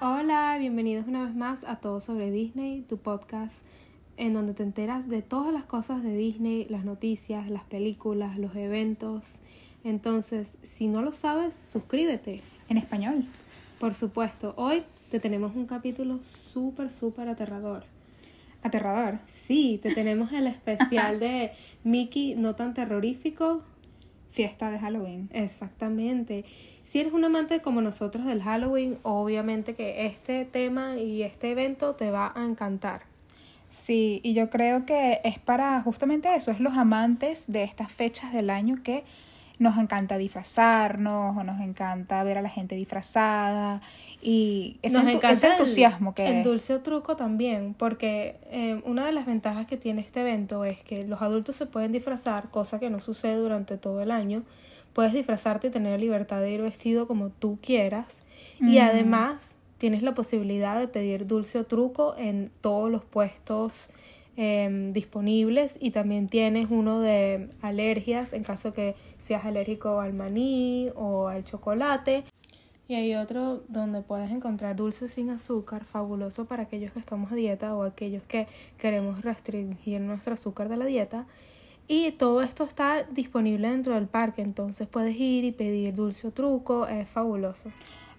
Hola, 0.00 0.56
bienvenidos 0.60 1.08
una 1.08 1.24
vez 1.24 1.34
más 1.34 1.64
a 1.64 1.80
Todo 1.80 1.98
sobre 1.98 2.30
Disney, 2.30 2.82
tu 2.82 2.98
podcast 2.98 3.56
en 4.16 4.32
donde 4.32 4.54
te 4.54 4.62
enteras 4.62 5.08
de 5.08 5.22
todas 5.22 5.52
las 5.52 5.64
cosas 5.64 6.04
de 6.04 6.16
Disney, 6.16 6.66
las 6.70 6.84
noticias, 6.84 7.50
las 7.50 7.64
películas, 7.64 8.38
los 8.38 8.54
eventos. 8.54 9.38
Entonces, 9.82 10.56
si 10.62 10.86
no 10.86 11.02
lo 11.02 11.10
sabes, 11.10 11.52
suscríbete. 11.56 12.42
En 12.68 12.76
español. 12.76 13.24
Por 13.80 13.92
supuesto, 13.92 14.54
hoy 14.56 14.84
te 15.10 15.18
tenemos 15.18 15.56
un 15.56 15.66
capítulo 15.66 16.22
súper, 16.22 16.90
súper 16.90 17.28
aterrador. 17.28 17.82
Aterrador. 18.62 19.18
Sí, 19.26 19.80
te 19.82 19.92
tenemos 19.92 20.30
el 20.30 20.46
especial 20.46 21.18
de 21.18 21.50
Mickey 21.82 22.36
no 22.36 22.54
tan 22.54 22.72
terrorífico. 22.72 23.62
Fiesta 24.38 24.70
de 24.70 24.78
Halloween. 24.78 25.28
Exactamente. 25.32 26.44
Si 26.84 27.00
eres 27.00 27.12
un 27.12 27.24
amante 27.24 27.60
como 27.60 27.80
nosotros 27.80 28.24
del 28.24 28.40
Halloween, 28.40 28.96
obviamente 29.02 29.74
que 29.74 30.06
este 30.06 30.44
tema 30.44 30.96
y 30.96 31.24
este 31.24 31.50
evento 31.50 31.96
te 31.96 32.12
va 32.12 32.32
a 32.36 32.44
encantar. 32.44 33.00
Sí, 33.68 34.20
y 34.22 34.34
yo 34.34 34.48
creo 34.48 34.86
que 34.86 35.20
es 35.24 35.40
para 35.40 35.82
justamente 35.82 36.32
eso, 36.36 36.52
es 36.52 36.60
los 36.60 36.74
amantes 36.74 37.46
de 37.48 37.64
estas 37.64 37.90
fechas 37.90 38.32
del 38.32 38.48
año 38.48 38.80
que 38.84 39.02
nos 39.58 39.76
encanta 39.76 40.18
disfrazarnos 40.18 41.36
o 41.36 41.42
nos 41.42 41.60
encanta 41.60 42.22
ver 42.22 42.38
a 42.38 42.42
la 42.42 42.48
gente 42.48 42.76
disfrazada 42.76 43.80
y 44.20 44.78
ese, 44.82 44.98
entusiasmo 44.98 46.14
que... 46.14 46.26
El 46.26 46.42
dulce 46.42 46.74
o 46.74 46.80
truco 46.80 47.16
también, 47.16 47.74
porque 47.74 48.36
eh, 48.50 48.80
una 48.84 49.06
de 49.06 49.12
las 49.12 49.26
ventajas 49.26 49.66
que 49.66 49.76
tiene 49.76 50.00
este 50.00 50.20
evento 50.20 50.64
es 50.64 50.82
que 50.82 51.04
los 51.04 51.22
adultos 51.22 51.54
se 51.56 51.66
pueden 51.66 51.92
disfrazar, 51.92 52.50
cosa 52.50 52.80
que 52.80 52.90
no 52.90 52.98
sucede 52.98 53.36
durante 53.36 53.76
todo 53.76 54.00
el 54.00 54.10
año. 54.10 54.42
Puedes 54.92 55.12
disfrazarte 55.12 55.68
y 55.68 55.70
tener 55.70 55.92
la 55.92 55.98
libertad 55.98 56.40
de 56.40 56.50
ir 56.50 56.62
vestido 56.62 57.06
como 57.06 57.30
tú 57.30 57.58
quieras. 57.62 58.24
Y 58.60 58.78
además 58.78 59.56
tienes 59.78 60.02
la 60.02 60.14
posibilidad 60.14 60.78
de 60.78 60.88
pedir 60.88 61.26
dulce 61.26 61.60
o 61.60 61.64
truco 61.64 62.16
en 62.18 62.50
todos 62.60 62.90
los 62.90 63.04
puestos 63.04 63.88
em, 64.36 64.92
disponibles 64.92 65.76
y 65.80 65.92
también 65.92 66.28
tienes 66.28 66.66
uno 66.70 67.00
de 67.00 67.48
alergias 67.62 68.32
en 68.32 68.42
caso 68.42 68.72
que 68.72 68.96
seas 69.24 69.44
alérgico 69.44 70.00
al 70.00 70.12
maní 70.14 70.90
o 70.96 71.28
al 71.28 71.44
chocolate. 71.44 72.24
Y 72.88 72.94
hay 72.94 73.14
otro 73.16 73.62
donde 73.68 74.00
puedes 74.00 74.30
encontrar 74.30 74.74
dulces 74.74 75.12
sin 75.12 75.28
azúcar, 75.28 75.84
fabuloso 75.84 76.46
para 76.46 76.62
aquellos 76.62 76.90
que 76.90 76.98
estamos 76.98 77.30
a 77.30 77.34
dieta 77.34 77.76
o 77.76 77.82
aquellos 77.82 78.22
que 78.22 78.48
queremos 78.78 79.20
restringir 79.20 80.00
nuestro 80.00 80.32
azúcar 80.32 80.70
de 80.70 80.78
la 80.78 80.86
dieta. 80.86 81.26
Y 81.86 82.12
todo 82.12 82.40
esto 82.40 82.64
está 82.64 83.02
disponible 83.02 83.68
dentro 83.68 83.94
del 83.94 84.06
parque, 84.06 84.40
entonces 84.40 84.88
puedes 84.88 85.14
ir 85.16 85.44
y 85.44 85.52
pedir 85.52 85.94
dulce 85.94 86.28
o 86.28 86.30
truco, 86.30 86.86
es 86.86 87.06
fabuloso. 87.06 87.70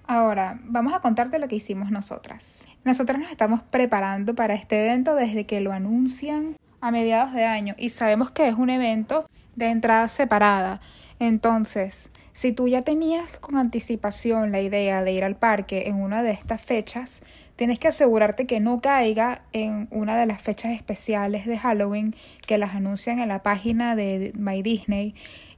Ahora, 0.06 0.59
vamos 0.64 0.94
a 0.94 1.00
contarte 1.00 1.40
lo 1.40 1.47
que 1.47 1.56
hicimos 1.56 1.90
nosotras. 1.90 2.64
Nosotras 2.84 3.20
nos 3.20 3.31
estamos 3.31 3.62
preparando 3.64 4.36
para 4.36 4.53
este 4.53 4.86
evento 4.86 5.16
desde 5.16 5.47
que 5.47 5.62
lo 5.62 5.72
anuncian 5.72 6.58
a 6.80 6.92
mediados 6.92 7.34
de 7.34 7.45
año 7.45 7.73
y 7.75 7.90
sabemos 7.90 8.30
que 8.30 8.47
es 8.47 8.53
un 8.53 8.70
evento 8.70 9.28
de 9.56 9.70
entrada 9.70 10.08
separada. 10.08 10.80
Entonces, 11.20 12.12
si 12.39 12.53
tú 12.53 12.69
ya 12.69 12.83
tenías 12.83 13.37
con 13.39 13.57
anticipación 13.57 14.53
la 14.53 14.61
idea 14.61 15.03
de 15.03 15.11
ir 15.11 15.25
al 15.25 15.35
parque 15.35 15.87
en 15.87 15.95
una 16.01 16.23
de 16.23 16.31
estas 16.31 16.61
fechas, 16.61 17.21
tienes 17.57 17.79
que 17.79 17.89
asegurarte 17.89 18.45
que 18.45 18.61
no 18.61 18.79
caiga 18.79 19.41
en 19.51 19.89
una 19.91 20.17
de 20.17 20.25
las 20.25 20.41
fechas 20.41 20.71
especiales 20.71 21.45
de 21.45 21.57
Halloween 21.57 22.15
que 22.47 22.57
las 22.57 22.75
anuncian 22.75 23.19
en 23.19 23.27
la 23.27 23.43
página 23.43 23.95
de 23.97 24.31
My 24.37 24.61
Disney. 24.61 25.15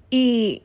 ¿Y 0.09 0.63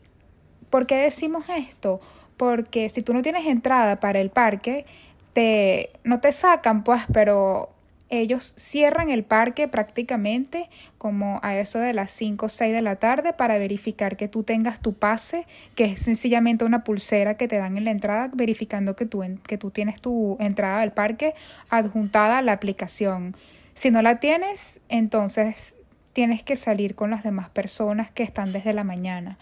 por 0.70 0.87
qué 0.87 0.97
decimos 0.97 1.44
esto? 1.50 2.00
porque 2.37 2.89
si 2.89 3.03
tú 3.03 3.14
no 3.14 3.22
tienes 3.22 3.47
entrada 3.47 4.00
para 4.00 4.20
el 4.20 4.31
parque, 4.31 4.84
te, 5.33 5.91
no 6.05 6.20
te 6.20 6.33
sacan, 6.33 6.84
pues, 6.84 7.03
pero 7.12 7.70
ellos 8.09 8.53
cierran 8.57 9.11
el 9.11 9.25
parque 9.25 9.67
prácticamente 9.67 10.69
como 10.99 11.41
a 11.43 11.56
eso 11.56 11.78
de 11.78 11.93
las 11.93 12.11
5 12.12 12.47
o 12.47 12.49
6 12.49 12.72
de 12.72 12.83
la 12.83 12.97
tarde 12.97 13.33
para 13.33 13.59
verificar 13.59 14.17
que 14.17 14.28
tú 14.28 14.44
tengas 14.44 14.81
tu 14.81 14.94
pase, 14.94 15.47
que 15.75 15.84
es 15.84 16.00
sencillamente 16.00 16.65
una 16.65 16.84
pulsera 16.84 17.37
que 17.37 17.49
te 17.49 17.56
dan 17.56 17.77
en 17.77 17.84
la 17.84 17.91
entrada, 17.91 18.31
verificando 18.33 18.94
que 18.94 19.06
tú, 19.06 19.25
que 19.47 19.59
tú 19.59 19.71
tienes 19.71 20.00
tu 20.00 20.37
entrada 20.41 20.83
al 20.83 20.93
parque 20.93 21.34
adjuntada 21.69 22.39
a 22.39 22.43
la 22.43 22.53
aplicación. 22.53 23.37
Si 23.75 23.91
no 23.91 24.03
la 24.03 24.21
tienes, 24.21 24.81
entonces 24.88 25.75
tienes 26.12 26.43
que 26.43 26.56
salir 26.56 26.94
con 26.94 27.11
las 27.11 27.25
demás 27.25 27.50
personas 27.50 28.11
que 28.11 28.23
están 28.23 28.53
desde 28.53 28.73
la 28.73 28.84
mañana. 28.84 29.37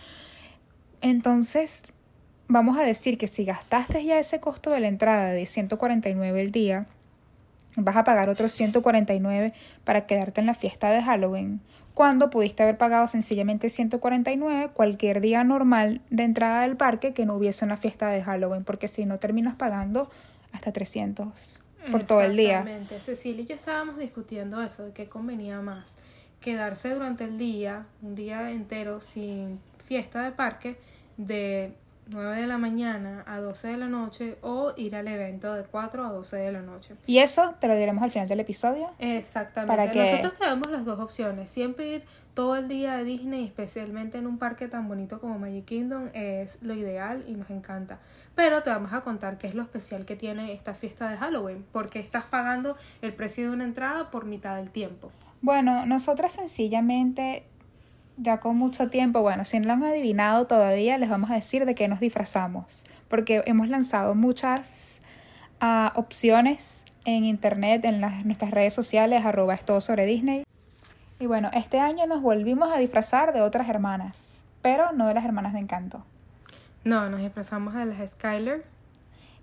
Entonces, 1.02 1.82
vamos 2.48 2.78
a 2.78 2.82
decir 2.82 3.18
que 3.18 3.28
si 3.28 3.44
gastaste 3.44 4.04
ya 4.04 4.18
ese 4.18 4.40
costo 4.40 4.70
de 4.70 4.80
la 4.80 4.88
entrada 4.88 5.28
de 5.28 5.46
149 5.46 6.40
el 6.40 6.50
día, 6.50 6.86
vas 7.76 7.96
a 7.96 8.04
pagar 8.04 8.28
otros 8.28 8.52
149 8.52 9.52
para 9.84 10.06
quedarte 10.06 10.40
en 10.40 10.46
la 10.46 10.54
fiesta 10.54 10.90
de 10.90 11.02
Halloween, 11.02 11.60
cuando 11.94 12.28
pudiste 12.28 12.62
haber 12.62 12.76
pagado 12.76 13.06
sencillamente 13.06 13.68
149 13.68 14.70
cualquier 14.74 15.20
día 15.20 15.44
normal 15.44 16.00
de 16.10 16.24
entrada 16.24 16.62
del 16.62 16.76
parque 16.76 17.14
que 17.14 17.24
no 17.24 17.34
hubiese 17.34 17.64
una 17.64 17.76
fiesta 17.76 18.08
de 18.08 18.22
Halloween, 18.22 18.64
porque 18.64 18.88
si 18.88 19.06
no 19.06 19.18
terminas 19.18 19.54
pagando 19.54 20.10
hasta 20.52 20.72
300 20.72 21.28
por 21.90 22.02
todo 22.02 22.22
el 22.22 22.36
día. 22.36 22.60
Exactamente. 22.60 23.00
Cecilia 23.00 23.42
y 23.42 23.46
yo 23.46 23.54
estábamos 23.54 23.98
discutiendo 23.98 24.60
eso, 24.62 24.86
de 24.86 24.92
qué 24.92 25.08
convenía 25.08 25.60
más, 25.60 25.96
quedarse 26.40 26.90
durante 26.90 27.24
el 27.24 27.38
día, 27.38 27.86
un 28.02 28.14
día 28.14 28.50
entero 28.50 29.00
sin 29.00 29.60
fiesta 29.86 30.22
de 30.22 30.32
parque, 30.32 30.78
de 31.16 31.74
9 32.06 32.40
de 32.40 32.46
la 32.46 32.58
mañana 32.58 33.24
a 33.26 33.38
12 33.40 33.68
de 33.68 33.76
la 33.76 33.88
noche 33.88 34.36
o 34.42 34.72
ir 34.76 34.94
al 34.96 35.08
evento 35.08 35.54
de 35.54 35.64
4 35.64 36.04
a 36.04 36.12
12 36.12 36.36
de 36.36 36.52
la 36.52 36.62
noche. 36.62 36.94
Y 37.06 37.18
eso 37.18 37.54
te 37.60 37.68
lo 37.68 37.76
diremos 37.76 38.02
al 38.04 38.10
final 38.10 38.28
del 38.28 38.40
episodio. 38.40 38.90
Exactamente. 38.98 39.74
Para 39.74 39.90
que... 39.90 40.00
Nosotros 40.00 40.34
tenemos 40.38 40.70
las 40.70 40.84
dos 40.84 41.00
opciones. 41.00 41.50
Siempre 41.50 41.86
ir 41.88 42.04
todo 42.34 42.56
el 42.56 42.68
día 42.68 42.94
a 42.94 43.04
Disney, 43.04 43.44
especialmente 43.44 44.18
en 44.18 44.26
un 44.26 44.38
parque 44.38 44.68
tan 44.68 44.88
bonito 44.88 45.20
como 45.20 45.38
Magic 45.38 45.64
Kingdom, 45.64 46.08
es 46.12 46.58
lo 46.62 46.74
ideal 46.74 47.24
y 47.26 47.34
nos 47.34 47.48
encanta. 47.50 47.98
Pero 48.34 48.62
te 48.62 48.70
vamos 48.70 48.92
a 48.92 49.00
contar 49.00 49.38
qué 49.38 49.46
es 49.46 49.54
lo 49.54 49.62
especial 49.62 50.04
que 50.04 50.16
tiene 50.16 50.52
esta 50.52 50.74
fiesta 50.74 51.08
de 51.08 51.16
Halloween, 51.16 51.64
porque 51.72 52.00
estás 52.00 52.24
pagando 52.24 52.76
el 53.00 53.14
precio 53.14 53.44
de 53.44 53.50
una 53.54 53.64
entrada 53.64 54.10
por 54.10 54.24
mitad 54.24 54.56
del 54.56 54.70
tiempo. 54.70 55.12
Bueno, 55.40 55.86
nosotras 55.86 56.32
sencillamente 56.32 57.44
ya 58.16 58.38
con 58.38 58.56
mucho 58.56 58.90
tiempo, 58.90 59.20
bueno, 59.22 59.44
si 59.44 59.58
no 59.58 59.66
lo 59.66 59.72
han 59.74 59.84
adivinado 59.84 60.46
todavía, 60.46 60.98
les 60.98 61.10
vamos 61.10 61.30
a 61.30 61.34
decir 61.34 61.66
de 61.66 61.74
qué 61.74 61.88
nos 61.88 62.00
disfrazamos, 62.00 62.84
porque 63.08 63.42
hemos 63.46 63.68
lanzado 63.68 64.14
muchas 64.14 65.00
ah, 65.60 65.92
opciones 65.96 66.80
en 67.04 67.24
internet, 67.24 67.84
en 67.84 68.00
las, 68.00 68.24
nuestras 68.24 68.50
redes 68.50 68.72
sociales, 68.72 69.24
arroba 69.24 69.54
es 69.54 69.64
todo 69.64 69.80
sobre 69.80 70.06
Disney. 70.06 70.44
Y 71.18 71.26
bueno, 71.26 71.50
este 71.54 71.80
año 71.80 72.06
nos 72.06 72.22
volvimos 72.22 72.72
a 72.72 72.78
disfrazar 72.78 73.32
de 73.32 73.40
otras 73.40 73.68
hermanas, 73.68 74.38
pero 74.62 74.92
no 74.92 75.06
de 75.06 75.14
las 75.14 75.24
hermanas 75.24 75.52
de 75.52 75.60
Encanto. 75.60 76.04
No, 76.84 77.08
nos 77.08 77.20
disfrazamos 77.20 77.74
de 77.74 77.86
las 77.86 78.10
Skyler. 78.10 78.64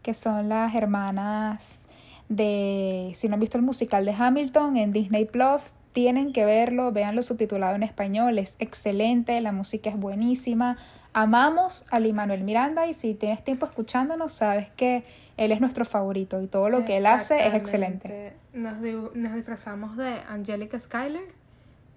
Que 0.03 0.13
son 0.13 0.49
las 0.49 0.73
hermanas 0.73 1.81
de, 2.27 3.11
si 3.13 3.27
no 3.27 3.35
han 3.35 3.39
visto 3.39 3.57
el 3.57 3.63
musical 3.63 4.05
de 4.05 4.13
Hamilton 4.13 4.77
en 4.77 4.93
Disney 4.93 5.25
Plus, 5.25 5.73
tienen 5.93 6.33
que 6.33 6.45
verlo, 6.45 6.91
veanlo 6.91 7.21
subtitulado 7.21 7.75
en 7.75 7.83
español, 7.83 8.39
es 8.39 8.55
excelente, 8.59 9.39
la 9.41 9.51
música 9.51 9.89
es 9.89 9.97
buenísima. 9.97 10.77
Amamos 11.13 11.83
a 11.91 11.99
Manuel 11.99 12.43
Miranda 12.43 12.87
y 12.87 12.93
si 12.93 13.13
tienes 13.13 13.43
tiempo 13.43 13.65
escuchándonos, 13.65 14.31
sabes 14.31 14.69
que 14.69 15.03
él 15.35 15.51
es 15.51 15.59
nuestro 15.59 15.83
favorito 15.83 16.41
y 16.41 16.47
todo 16.47 16.69
lo 16.69 16.85
que 16.85 16.97
él 16.97 17.05
hace 17.05 17.45
es 17.45 17.53
excelente. 17.53 18.33
Nos, 18.53 18.77
nos 19.13 19.33
disfrazamos 19.33 19.97
de 19.97 20.21
Angelica 20.29 20.79
Skyler, 20.79 21.23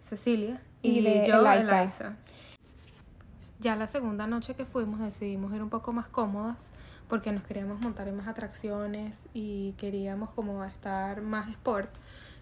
Cecilia 0.00 0.60
y, 0.82 1.02
de 1.02 1.26
yo, 1.26 1.48
Eliza. 1.50 2.16
Ya 3.60 3.76
la 3.76 3.86
segunda 3.86 4.26
noche 4.26 4.54
que 4.54 4.64
fuimos 4.64 5.00
decidimos 5.00 5.54
ir 5.54 5.62
un 5.62 5.70
poco 5.70 5.92
más 5.92 6.08
cómodas 6.08 6.72
porque 7.08 7.30
nos 7.32 7.44
queríamos 7.44 7.80
montar 7.80 8.08
en 8.08 8.16
más 8.16 8.26
atracciones 8.26 9.28
y 9.32 9.72
queríamos 9.78 10.30
como 10.30 10.64
estar 10.64 11.22
más 11.22 11.48
sport 11.50 11.90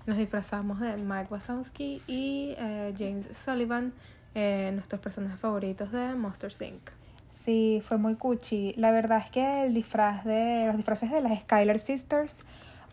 nos 0.06 0.16
disfrazamos 0.16 0.80
de 0.80 0.96
Mike 0.96 1.28
Wazowski 1.30 2.02
y 2.06 2.54
eh, 2.58 2.94
James 2.96 3.28
Sullivan, 3.36 3.92
eh, 4.34 4.70
nuestros 4.74 5.00
personajes 5.00 5.38
favoritos 5.38 5.92
de 5.92 6.14
Monster 6.14 6.52
Inc. 6.60 6.90
Sí, 7.28 7.80
fue 7.82 7.96
muy 7.98 8.16
cuchi. 8.16 8.74
La 8.76 8.92
verdad 8.92 9.22
es 9.24 9.30
que 9.30 9.64
el 9.64 9.74
disfraz 9.74 10.24
de 10.24 10.64
los 10.66 10.76
disfraces 10.76 11.10
de 11.10 11.20
las 11.22 11.40
Skyler 11.40 11.78
Sisters 11.78 12.44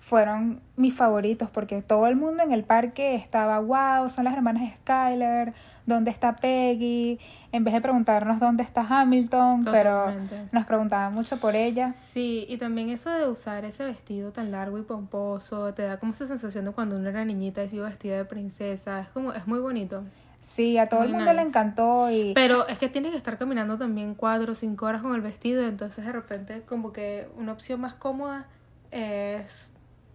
fueron 0.10 0.60
mis 0.76 0.96
favoritos 0.96 1.52
porque 1.52 1.84
todo 1.84 2.08
el 2.08 2.16
mundo 2.16 2.42
en 2.42 2.52
el 2.52 2.64
parque 2.64 3.14
estaba, 3.14 3.60
wow, 3.60 4.10
son 4.10 4.24
las 4.24 4.34
hermanas 4.34 4.74
Skyler, 4.78 5.54
¿dónde 5.86 6.10
está 6.10 6.36
Peggy? 6.36 7.20
En 7.52 7.64
vez 7.64 7.76
de 7.76 7.82
preguntarnos 7.82 8.40
dónde 8.40 8.64
está 8.64 8.82
Hamilton, 8.90 9.66
pero 9.66 10.12
nos 10.52 10.66
preguntaban 10.66 11.14
mucho 11.14 11.38
por 11.38 11.56
ella. 11.56 11.94
Sí, 11.94 12.48
y 12.50 12.58
también 12.58 12.90
eso 12.90 13.12
de 13.12 13.28
usar 13.28 13.66
ese 13.66 13.86
vestido 13.86 14.32
tan 14.32 14.52
largo 14.52 14.80
y 14.80 14.82
pomposo, 14.82 15.76
te 15.76 15.84
da 15.84 16.00
como 16.00 16.14
esa 16.14 16.26
sensación 16.26 16.66
de 16.66 16.72
cuando 16.72 16.96
uno 16.96 17.08
era 17.08 17.24
niñita 17.24 17.64
y 17.64 17.70
se 17.70 17.76
iba 17.76 17.88
vestida 17.88 18.18
de 18.18 18.26
princesa, 18.26 19.02
es 19.02 19.10
como, 19.10 19.34
es 19.34 19.46
muy 19.46 19.60
bonito. 19.60 20.04
Sí, 20.40 20.80
a 20.80 20.88
todo 20.88 21.04
el 21.04 21.10
mundo 21.10 21.32
le 21.34 21.42
encantó 21.44 22.10
y... 22.10 22.34
Pero 22.34 22.68
es 22.68 22.80
que 22.80 22.90
tienes 22.90 23.12
que 23.12 23.18
estar 23.18 23.38
caminando 23.38 23.78
también 23.78 24.16
cuatro 24.16 24.54
o 24.54 24.56
cinco 24.56 24.88
horas 24.88 25.04
con 25.04 25.14
el 25.14 25.22
vestido, 25.22 25.68
entonces 25.68 26.04
de 26.04 26.12
repente 26.12 26.64
como 26.64 26.92
que 26.94 27.28
una 27.38 27.52
opción 27.52 27.82
más 27.82 27.94
cómoda 27.94 28.48
es 28.90 29.68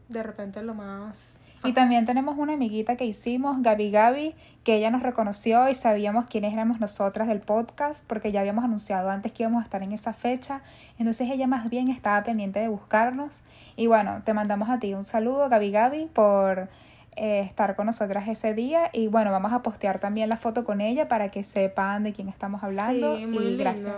de 0.09 0.23
repente 0.23 0.63
lo 0.63 0.75
más... 0.75 1.39
Y 1.65 1.73
también 1.73 2.05
tenemos 2.05 2.37
una 2.37 2.53
amiguita 2.53 2.97
que 2.97 3.07
hicimos, 3.07 3.63
Gaby 3.63 3.91
Gaby, 3.91 4.35
que 4.65 4.77
ella 4.77 4.91
nos 4.91 5.03
reconoció 5.03 5.67
y 5.71 5.73
sabíamos 5.73 6.27
quiénes 6.27 6.53
éramos 6.53 6.79
nosotras 6.79 7.27
del 7.27 7.41
podcast, 7.41 8.05
porque 8.07 8.33
ya 8.33 8.41
habíamos 8.41 8.65
anunciado 8.65 9.09
antes 9.09 9.33
que 9.33 9.45
íbamos 9.45 9.63
a 9.63 9.65
estar 9.65 9.83
en 9.83 9.93
esa 9.93 10.13
fecha. 10.13 10.61
Entonces 10.99 11.31
ella 11.31 11.47
más 11.47 11.71
bien 11.71 11.89
estaba 11.89 12.23
pendiente 12.23 12.61
de 12.61 12.69
buscarnos. 12.69 13.45
Y 13.77 13.87
bueno, 13.87 14.21
te 14.27 14.35
mandamos 14.35 14.69
a 14.69 14.79
ti 14.79 14.93
un 14.93 15.05
saludo, 15.05 15.49
Gaby 15.49 15.71
Gaby, 15.71 16.11
por 16.13 16.69
eh, 17.17 17.41
estar 17.41 17.77
con 17.77 17.87
nosotras 17.87 18.29
ese 18.29 18.53
día. 18.53 18.91
Y 18.93 19.09
bueno, 19.09 19.31
vamos 19.31 19.55
a 19.55 19.63
postear 19.63 20.01
también 20.01 20.29
la 20.29 20.37
foto 20.37 20.65
con 20.65 20.83
ella 20.83 21.09
para 21.09 21.31
que 21.31 21.45
sepan 21.45 22.05
de 22.05 22.13
quién 22.13 22.29
estamos 22.29 22.63
hablando. 22.63 23.17
Sí, 23.17 23.27
muy 23.27 23.39
y 23.39 23.49
lindo. 23.49 23.65
gracias. 23.65 23.97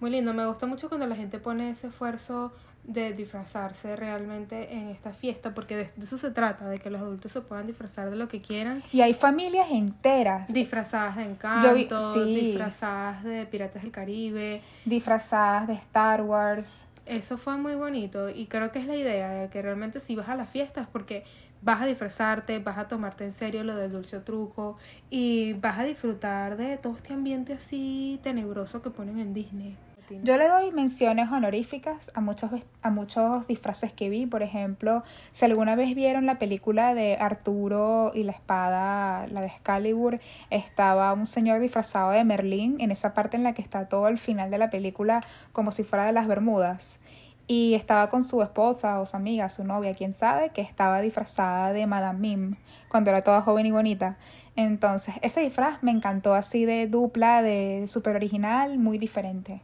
Muy 0.00 0.10
lindo, 0.10 0.32
me 0.32 0.46
gusta 0.46 0.66
mucho 0.66 0.88
cuando 0.88 1.06
la 1.06 1.16
gente 1.16 1.38
pone 1.38 1.70
ese 1.70 1.88
esfuerzo 1.88 2.52
de 2.86 3.12
disfrazarse 3.12 3.96
realmente 3.96 4.72
en 4.74 4.88
esta 4.88 5.12
fiesta, 5.12 5.52
porque 5.54 5.76
de, 5.76 5.90
eso 6.02 6.16
se 6.18 6.30
trata, 6.30 6.68
de 6.68 6.78
que 6.78 6.88
los 6.88 7.00
adultos 7.00 7.32
se 7.32 7.40
puedan 7.40 7.66
disfrazar 7.66 8.10
de 8.10 8.16
lo 8.16 8.28
que 8.28 8.40
quieran. 8.40 8.82
Y 8.92 9.00
hay 9.00 9.12
familias 9.12 9.68
enteras 9.72 10.52
Disfrazadas 10.52 11.16
de 11.16 11.24
encanto, 11.24 11.74
vi- 11.74 11.88
sí. 12.14 12.34
disfrazadas 12.46 13.24
de 13.24 13.44
piratas 13.46 13.82
del 13.82 13.90
Caribe. 13.90 14.62
disfrazadas 14.84 15.66
de 15.66 15.72
Star 15.74 16.22
Wars. 16.22 16.86
Eso 17.06 17.38
fue 17.38 17.56
muy 17.56 17.74
bonito 17.74 18.28
y 18.30 18.46
creo 18.46 18.70
que 18.72 18.78
es 18.80 18.86
la 18.86 18.96
idea 18.96 19.30
de 19.30 19.48
que 19.48 19.62
realmente 19.62 20.00
si 20.00 20.16
vas 20.16 20.28
a 20.28 20.34
las 20.36 20.48
fiestas 20.50 20.88
porque 20.92 21.24
vas 21.62 21.80
a 21.80 21.86
disfrazarte, 21.86 22.58
vas 22.60 22.78
a 22.78 22.86
tomarte 22.88 23.24
en 23.24 23.32
serio 23.32 23.64
lo 23.64 23.74
del 23.76 23.90
dulce 23.92 24.20
truco 24.20 24.76
y 25.10 25.52
vas 25.54 25.78
a 25.78 25.84
disfrutar 25.84 26.56
de 26.56 26.76
todo 26.76 26.94
este 26.96 27.12
ambiente 27.14 27.52
así 27.52 28.20
tenebroso 28.22 28.82
que 28.82 28.90
ponen 28.90 29.18
en 29.18 29.34
Disney. 29.34 29.76
Yo 30.22 30.36
le 30.36 30.48
doy 30.48 30.70
menciones 30.70 31.30
honoríficas 31.30 32.10
a 32.14 32.20
muchos, 32.20 32.50
a 32.82 32.90
muchos 32.90 33.46
disfraces 33.46 33.92
que 33.92 34.08
vi. 34.08 34.26
Por 34.26 34.42
ejemplo, 34.42 35.02
si 35.32 35.44
alguna 35.44 35.74
vez 35.74 35.94
vieron 35.94 36.26
la 36.26 36.38
película 36.38 36.94
de 36.94 37.16
Arturo 37.16 38.12
y 38.14 38.22
la 38.22 38.32
espada, 38.32 39.26
la 39.28 39.40
de 39.40 39.48
Excalibur, 39.48 40.20
estaba 40.50 41.12
un 41.12 41.26
señor 41.26 41.60
disfrazado 41.60 42.10
de 42.10 42.24
Merlín 42.24 42.76
en 42.80 42.90
esa 42.90 43.14
parte 43.14 43.36
en 43.36 43.42
la 43.42 43.52
que 43.52 43.62
está 43.62 43.88
todo 43.88 44.08
el 44.08 44.18
final 44.18 44.50
de 44.50 44.58
la 44.58 44.70
película 44.70 45.24
como 45.52 45.72
si 45.72 45.84
fuera 45.84 46.06
de 46.06 46.12
las 46.12 46.26
Bermudas. 46.26 47.00
Y 47.48 47.74
estaba 47.74 48.08
con 48.08 48.24
su 48.24 48.42
esposa 48.42 49.00
o 49.00 49.06
su 49.06 49.16
amiga, 49.16 49.48
su 49.48 49.62
novia, 49.62 49.94
quién 49.94 50.12
sabe, 50.12 50.50
que 50.50 50.62
estaba 50.62 51.00
disfrazada 51.00 51.72
de 51.72 51.86
Madame 51.86 52.18
Mim 52.18 52.56
cuando 52.88 53.10
era 53.10 53.22
toda 53.22 53.42
joven 53.42 53.66
y 53.66 53.70
bonita. 53.70 54.16
Entonces, 54.56 55.16
ese 55.22 55.42
disfraz 55.42 55.82
me 55.82 55.92
encantó 55.92 56.34
así 56.34 56.64
de 56.64 56.86
dupla, 56.88 57.42
de 57.42 57.84
súper 57.86 58.16
original, 58.16 58.78
muy 58.78 58.98
diferente. 58.98 59.60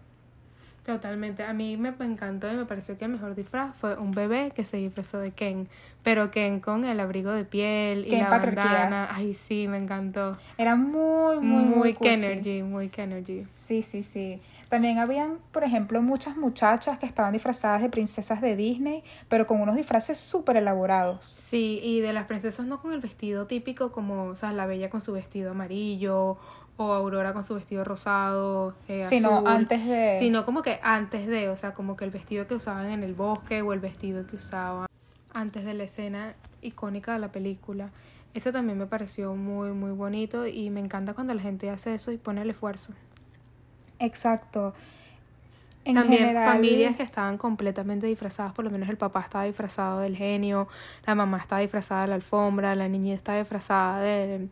Totalmente. 0.84 1.44
A 1.44 1.52
mí 1.52 1.76
me 1.76 1.94
encantó 2.00 2.52
y 2.52 2.56
me 2.56 2.64
pareció 2.64 2.98
que 2.98 3.04
el 3.04 3.12
mejor 3.12 3.36
disfraz 3.36 3.72
fue 3.72 3.96
un 3.96 4.10
bebé 4.10 4.50
que 4.54 4.64
se 4.64 4.78
disfrazó 4.78 5.18
de 5.20 5.30
Ken. 5.30 5.68
Pero 6.02 6.32
Ken 6.32 6.58
con 6.58 6.84
el 6.84 6.98
abrigo 6.98 7.30
de 7.30 7.44
piel 7.44 8.04
y 8.08 8.16
la 8.16 8.28
bandana. 8.28 9.08
Ay, 9.12 9.34
sí, 9.34 9.68
me 9.68 9.76
encantó. 9.76 10.36
Era 10.58 10.74
muy, 10.74 11.38
muy, 11.38 11.62
Muy, 11.62 11.64
muy, 11.64 11.94
Ken 11.94 12.18
cuchi. 12.18 12.32
Energy, 12.32 12.62
muy 12.64 12.88
Ken 12.88 13.12
Energy. 13.12 13.46
Sí, 13.54 13.82
sí, 13.82 14.02
sí. 14.02 14.40
También 14.68 14.98
habían, 14.98 15.38
por 15.52 15.62
ejemplo, 15.62 16.02
muchas 16.02 16.36
muchachas 16.36 16.98
que 16.98 17.06
estaban 17.06 17.32
disfrazadas 17.32 17.82
de 17.82 17.88
princesas 17.88 18.40
de 18.40 18.56
Disney, 18.56 19.04
pero 19.28 19.46
con 19.46 19.60
unos 19.60 19.76
disfraces 19.76 20.18
súper 20.18 20.56
elaborados. 20.56 21.24
Sí, 21.24 21.78
y 21.80 22.00
de 22.00 22.12
las 22.12 22.26
princesas 22.26 22.66
no 22.66 22.82
con 22.82 22.92
el 22.92 23.00
vestido 23.00 23.46
típico 23.46 23.92
como, 23.92 24.24
o 24.24 24.34
sea, 24.34 24.50
la 24.52 24.66
bella 24.66 24.90
con 24.90 25.00
su 25.00 25.12
vestido 25.12 25.52
amarillo 25.52 26.38
o 26.88 26.92
Aurora 26.92 27.32
con 27.32 27.44
su 27.44 27.54
vestido 27.54 27.84
rosado, 27.84 28.74
eh, 28.88 29.04
Sino 29.04 29.36
azul, 29.36 29.48
antes 29.48 29.86
de... 29.86 30.16
Sino 30.18 30.44
como 30.44 30.62
que 30.62 30.80
antes 30.82 31.26
de, 31.26 31.48
o 31.48 31.56
sea, 31.56 31.74
como 31.74 31.96
que 31.96 32.04
el 32.04 32.10
vestido 32.10 32.46
que 32.46 32.54
usaban 32.54 32.90
en 32.90 33.02
el 33.02 33.14
bosque 33.14 33.62
o 33.62 33.72
el 33.72 33.80
vestido 33.80 34.26
que 34.26 34.36
usaban 34.36 34.86
antes 35.32 35.64
de 35.64 35.74
la 35.74 35.84
escena 35.84 36.34
icónica 36.60 37.12
de 37.12 37.18
la 37.18 37.28
película. 37.28 37.90
Ese 38.34 38.52
también 38.52 38.78
me 38.78 38.86
pareció 38.86 39.34
muy, 39.34 39.72
muy 39.72 39.92
bonito 39.92 40.46
y 40.46 40.70
me 40.70 40.80
encanta 40.80 41.14
cuando 41.14 41.34
la 41.34 41.42
gente 41.42 41.68
hace 41.70 41.94
eso 41.94 42.12
y 42.12 42.18
pone 42.18 42.42
el 42.42 42.50
esfuerzo. 42.50 42.92
Exacto. 43.98 44.74
En 45.84 45.94
También 45.94 46.20
general, 46.20 46.52
familias 46.52 46.96
que 46.96 47.02
estaban 47.02 47.36
completamente 47.38 48.06
disfrazadas, 48.06 48.52
por 48.52 48.64
lo 48.64 48.70
menos 48.70 48.88
el 48.88 48.96
papá 48.96 49.20
estaba 49.20 49.44
disfrazado 49.44 50.00
del 50.00 50.16
genio, 50.16 50.68
la 51.04 51.16
mamá 51.16 51.38
estaba 51.38 51.60
disfrazada 51.60 52.02
de 52.02 52.08
la 52.08 52.14
alfombra, 52.14 52.76
la 52.76 52.88
niña 52.88 53.14
estaba 53.14 53.38
disfrazada 53.38 54.00
de 54.00 54.48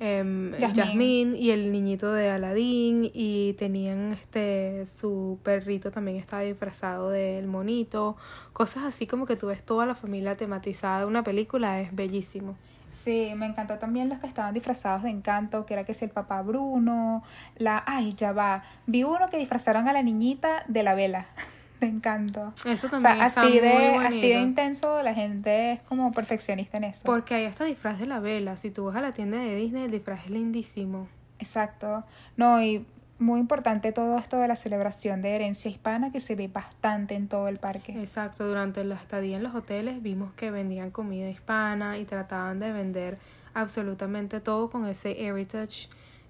em, 0.00 0.52
Yasmín. 0.52 0.74
Yasmín 0.74 1.36
y 1.36 1.50
el 1.50 1.70
niñito 1.70 2.12
de 2.12 2.30
Aladín 2.30 3.10
y 3.14 3.52
tenían 3.54 4.12
este 4.12 4.86
su 4.86 5.38
perrito 5.42 5.90
también 5.90 6.16
estaba 6.16 6.42
disfrazado 6.42 7.10
del 7.10 7.46
monito, 7.46 8.16
cosas 8.52 8.84
así 8.84 9.06
como 9.06 9.26
que 9.26 9.36
tú 9.36 9.46
ves 9.46 9.62
toda 9.62 9.86
la 9.86 9.94
familia 9.94 10.36
tematizada 10.36 11.00
de 11.00 11.04
una 11.06 11.22
película, 11.22 11.80
es 11.80 11.94
bellísimo. 11.94 12.56
Sí, 12.94 13.32
me 13.34 13.46
encantó 13.46 13.78
también 13.78 14.08
los 14.08 14.18
que 14.18 14.26
estaban 14.26 14.52
disfrazados 14.52 15.04
de 15.04 15.10
encanto, 15.10 15.64
que 15.64 15.74
era 15.74 15.84
que 15.84 15.94
si 15.94 16.04
el 16.04 16.10
papá 16.10 16.42
Bruno, 16.42 17.22
la... 17.56 17.82
Ay, 17.86 18.12
ya 18.14 18.32
va. 18.32 18.62
Vi 18.86 19.04
uno 19.04 19.30
que 19.30 19.38
disfrazaron 19.38 19.88
a 19.88 19.92
la 19.92 20.02
niñita 20.02 20.64
de 20.68 20.82
la 20.82 20.94
vela, 20.94 21.26
de 21.80 21.86
encanto. 21.86 22.52
Eso 22.64 22.86
O 22.86 22.90
también 22.90 23.16
sea, 23.16 23.26
está 23.26 23.40
así 23.42 23.50
muy 23.50 23.60
de, 23.60 23.90
bonito. 23.90 24.00
así 24.00 24.28
de 24.28 24.40
intenso, 24.40 25.02
la 25.02 25.14
gente 25.14 25.72
es 25.72 25.80
como 25.80 26.12
perfeccionista 26.12 26.76
en 26.76 26.84
eso. 26.84 27.02
Porque 27.04 27.34
hay 27.34 27.46
hasta 27.46 27.64
disfraz 27.64 27.98
de 27.98 28.06
la 28.06 28.20
vela. 28.20 28.56
Si 28.56 28.70
tú 28.70 28.84
vas 28.86 28.96
a 28.96 29.00
la 29.00 29.12
tienda 29.12 29.38
de 29.38 29.56
Disney, 29.56 29.84
el 29.84 29.90
disfraz 29.90 30.24
es 30.26 30.30
lindísimo. 30.30 31.08
Exacto. 31.38 32.04
No, 32.36 32.62
y 32.62 32.84
muy 33.18 33.40
importante 33.40 33.92
todo 33.92 34.18
esto 34.18 34.38
de 34.38 34.48
la 34.48 34.56
celebración 34.56 35.20
de 35.22 35.30
herencia 35.34 35.70
hispana 35.70 36.10
que 36.12 36.20
se 36.20 36.36
ve 36.36 36.48
bastante 36.48 37.14
en 37.14 37.28
todo 37.28 37.48
el 37.48 37.58
parque. 37.58 37.92
Exacto, 38.00 38.46
durante 38.46 38.82
la 38.84 38.94
estadía 38.94 39.36
en 39.36 39.42
los 39.42 39.54
hoteles 39.54 40.02
vimos 40.02 40.32
que 40.34 40.50
vendían 40.50 40.90
comida 40.90 41.28
hispana 41.28 41.98
y 41.98 42.04
trataban 42.04 42.60
de 42.60 42.72
vender 42.72 43.18
absolutamente 43.52 44.40
todo 44.40 44.70
con 44.70 44.86
ese 44.86 45.22
heritage 45.26 45.88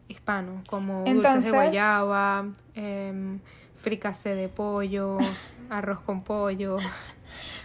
hispano, 0.08 0.62
como 0.69 1.00
dulces 1.05 1.14
Entonces- 1.14 1.44
de 1.52 1.58
guayaba, 1.58 2.47
em, 2.75 3.38
fricasé 3.81 4.35
de 4.35 4.49
pollo, 4.49 5.19
arroz 5.71 6.00
con 6.00 6.23
pollo. 6.23 6.79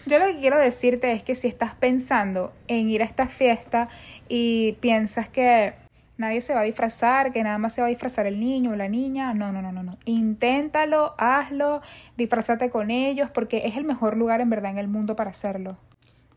Yo 0.05 0.19
lo 0.19 0.27
que 0.27 0.39
quiero 0.39 0.59
decirte 0.59 1.11
es 1.11 1.23
que 1.23 1.35
si 1.35 1.47
estás 1.47 1.75
pensando 1.75 2.53
en 2.67 2.89
ir 2.89 3.01
a 3.01 3.05
esta 3.05 3.27
fiesta 3.27 3.89
y 4.29 4.73
piensas 4.73 5.27
que 5.27 5.73
nadie 6.17 6.41
se 6.41 6.53
va 6.53 6.61
a 6.61 6.63
disfrazar, 6.63 7.31
que 7.31 7.43
nada 7.43 7.57
más 7.57 7.73
se 7.73 7.81
va 7.81 7.87
a 7.87 7.89
disfrazar 7.89 8.27
el 8.27 8.39
niño 8.39 8.71
o 8.71 8.75
la 8.75 8.87
niña, 8.87 9.33
no, 9.33 9.51
no, 9.51 9.61
no, 9.61 9.71
no, 9.71 9.83
no. 9.83 9.97
Inténtalo, 10.05 11.15
hazlo, 11.17 11.81
disfrázate 12.17 12.69
con 12.69 12.91
ellos 12.91 13.29
porque 13.31 13.63
es 13.65 13.77
el 13.77 13.83
mejor 13.83 14.15
lugar 14.15 14.41
en 14.41 14.49
verdad 14.49 14.71
en 14.71 14.77
el 14.77 14.87
mundo 14.87 15.15
para 15.15 15.31
hacerlo. 15.31 15.77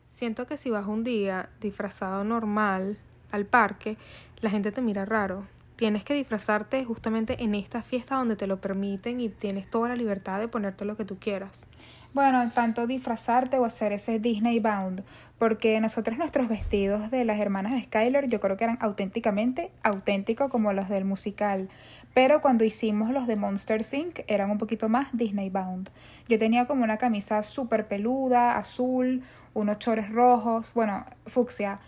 Siento 0.05 0.47
que 0.47 0.57
si 0.57 0.69
vas 0.69 0.87
un 0.87 1.03
día 1.03 1.49
disfrazado 1.61 2.23
normal 2.23 2.97
al 3.31 3.45
parque, 3.45 3.97
la 4.41 4.49
gente 4.49 4.71
te 4.71 4.81
mira 4.81 5.05
raro. 5.05 5.45
Tienes 5.79 6.03
que 6.03 6.13
disfrazarte 6.13 6.83
justamente 6.83 7.41
en 7.41 7.55
esta 7.55 7.81
fiesta 7.81 8.15
donde 8.15 8.35
te 8.35 8.47
lo 8.47 8.59
permiten 8.59 9.21
y 9.21 9.29
tienes 9.29 9.69
toda 9.69 9.87
la 9.87 9.95
libertad 9.95 10.37
de 10.37 10.49
ponerte 10.49 10.83
lo 10.83 10.97
que 10.97 11.05
tú 11.05 11.19
quieras. 11.19 11.67
Bueno, 12.13 12.51
tanto 12.53 12.85
disfrazarte 12.85 13.59
o 13.59 13.63
hacer 13.63 13.93
ese 13.93 14.19
Disney 14.19 14.59
Bound, 14.59 15.05
porque 15.37 15.79
nosotros 15.79 16.17
nuestros 16.17 16.49
vestidos 16.49 17.11
de 17.11 17.23
las 17.23 17.39
hermanas 17.39 17.71
de 17.71 17.83
Skyler 17.83 18.27
yo 18.27 18.41
creo 18.41 18.57
que 18.57 18.65
eran 18.65 18.77
auténticamente 18.81 19.71
auténticos 19.81 20.51
como 20.51 20.73
los 20.73 20.89
del 20.89 21.05
musical, 21.05 21.69
pero 22.13 22.41
cuando 22.41 22.65
hicimos 22.65 23.11
los 23.11 23.25
de 23.25 23.37
Monster 23.37 23.79
Inc. 23.93 24.19
eran 24.27 24.51
un 24.51 24.57
poquito 24.57 24.89
más 24.89 25.15
Disney 25.15 25.49
Bound. 25.49 25.89
Yo 26.27 26.37
tenía 26.37 26.67
como 26.67 26.83
una 26.83 26.97
camisa 26.97 27.41
súper 27.41 27.87
peluda, 27.87 28.57
azul, 28.57 29.23
unos 29.53 29.79
chores 29.79 30.09
rojos, 30.09 30.73
bueno, 30.73 31.05
fucsia, 31.25 31.79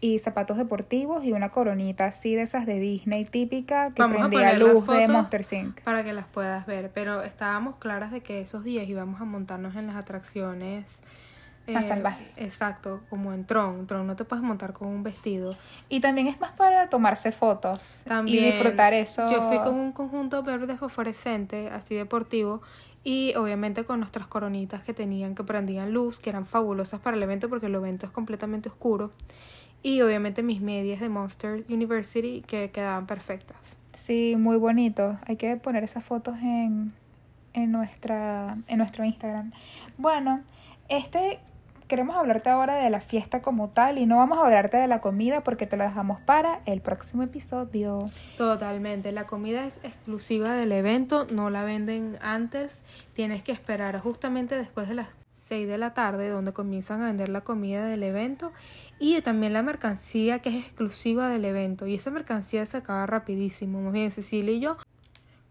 y 0.00 0.18
zapatos 0.18 0.56
deportivos 0.56 1.24
y 1.24 1.32
una 1.32 1.50
coronita 1.50 2.06
así 2.06 2.34
de 2.34 2.42
esas 2.42 2.64
de 2.64 2.80
Disney 2.80 3.24
típica 3.26 3.92
que 3.92 4.02
Vamos 4.02 4.18
prendía 4.18 4.54
luz 4.54 4.86
de. 4.86 5.08
Monster 5.08 5.42
Inc. 5.52 5.82
para 5.82 6.02
que 6.02 6.12
las 6.12 6.26
puedas 6.26 6.66
ver, 6.66 6.90
pero 6.94 7.22
estábamos 7.22 7.76
claras 7.76 8.10
de 8.10 8.22
que 8.22 8.40
esos 8.40 8.64
días 8.64 8.88
íbamos 8.88 9.20
a 9.20 9.24
montarnos 9.24 9.76
en 9.76 9.86
las 9.86 9.96
atracciones 9.96 11.02
Más 11.68 11.86
salvajes. 11.86 12.26
Exacto, 12.36 13.00
como 13.10 13.32
en 13.34 13.44
Tron. 13.44 13.86
Tron 13.86 14.06
no 14.06 14.16
te 14.16 14.24
puedes 14.24 14.42
montar 14.42 14.72
con 14.72 14.88
un 14.88 15.02
vestido. 15.02 15.54
Y 15.88 16.00
también 16.00 16.26
es 16.26 16.40
más 16.40 16.52
para 16.52 16.88
tomarse 16.88 17.30
fotos 17.30 18.00
También 18.04 18.44
y 18.44 18.46
disfrutar 18.52 18.94
eso. 18.94 19.30
Yo 19.30 19.42
fui 19.48 19.58
con 19.58 19.74
un 19.74 19.92
conjunto 19.92 20.42
verde 20.42 20.76
fosforescente, 20.76 21.68
así 21.68 21.94
deportivo, 21.94 22.62
y 23.04 23.34
obviamente 23.36 23.84
con 23.84 24.00
nuestras 24.00 24.28
coronitas 24.28 24.82
que 24.82 24.94
tenían, 24.94 25.34
que 25.34 25.44
prendían 25.44 25.92
luz, 25.92 26.20
que 26.20 26.30
eran 26.30 26.46
fabulosas 26.46 27.00
para 27.00 27.16
el 27.16 27.22
evento 27.22 27.48
porque 27.48 27.66
el 27.66 27.74
evento 27.74 28.06
es 28.06 28.12
completamente 28.12 28.68
oscuro. 28.68 29.12
Y 29.82 30.00
obviamente 30.02 30.42
mis 30.42 30.60
medias 30.60 31.00
de 31.00 31.08
Monster 31.08 31.64
University 31.68 32.42
que 32.46 32.70
quedaban 32.70 33.06
perfectas. 33.06 33.78
Sí, 33.92 34.36
muy 34.38 34.56
bonito. 34.56 35.18
Hay 35.26 35.36
que 35.36 35.56
poner 35.56 35.84
esas 35.84 36.04
fotos 36.04 36.38
en, 36.40 36.92
en, 37.54 37.72
nuestra, 37.72 38.58
en 38.66 38.78
nuestro 38.78 39.04
Instagram. 39.04 39.52
Bueno, 39.96 40.42
este 40.88 41.40
queremos 41.90 42.14
hablarte 42.14 42.48
ahora 42.48 42.76
de 42.76 42.88
la 42.88 43.00
fiesta 43.00 43.42
como 43.42 43.70
tal 43.70 43.98
y 43.98 44.06
no 44.06 44.18
vamos 44.18 44.38
a 44.38 44.42
hablarte 44.42 44.76
de 44.76 44.86
la 44.86 45.00
comida 45.00 45.42
porque 45.42 45.66
te 45.66 45.76
lo 45.76 45.82
dejamos 45.82 46.20
para 46.20 46.60
el 46.64 46.80
próximo 46.80 47.24
episodio. 47.24 48.08
Totalmente, 48.36 49.10
la 49.10 49.26
comida 49.26 49.64
es 49.66 49.80
exclusiva 49.82 50.54
del 50.54 50.70
evento, 50.70 51.26
no 51.32 51.50
la 51.50 51.64
venden 51.64 52.16
antes, 52.22 52.84
tienes 53.12 53.42
que 53.42 53.50
esperar 53.50 53.98
justamente 53.98 54.54
después 54.54 54.88
de 54.88 54.94
las 54.94 55.08
6 55.40 55.66
de 55.66 55.78
la 55.78 55.94
tarde 55.94 56.28
donde 56.28 56.52
comienzan 56.52 57.00
a 57.02 57.06
vender 57.06 57.30
la 57.30 57.40
comida 57.40 57.86
del 57.86 58.02
evento 58.02 58.52
y 58.98 59.20
también 59.22 59.52
la 59.52 59.62
mercancía 59.62 60.40
que 60.40 60.50
es 60.50 60.66
exclusiva 60.66 61.28
del 61.28 61.44
evento 61.44 61.86
y 61.86 61.94
esa 61.94 62.10
mercancía 62.10 62.66
se 62.66 62.76
acaba 62.76 63.06
rapidísimo. 63.06 63.80
Muy 63.80 63.92
bien, 63.92 64.10
Cecilia 64.10 64.52
y 64.52 64.60
yo 64.60 64.76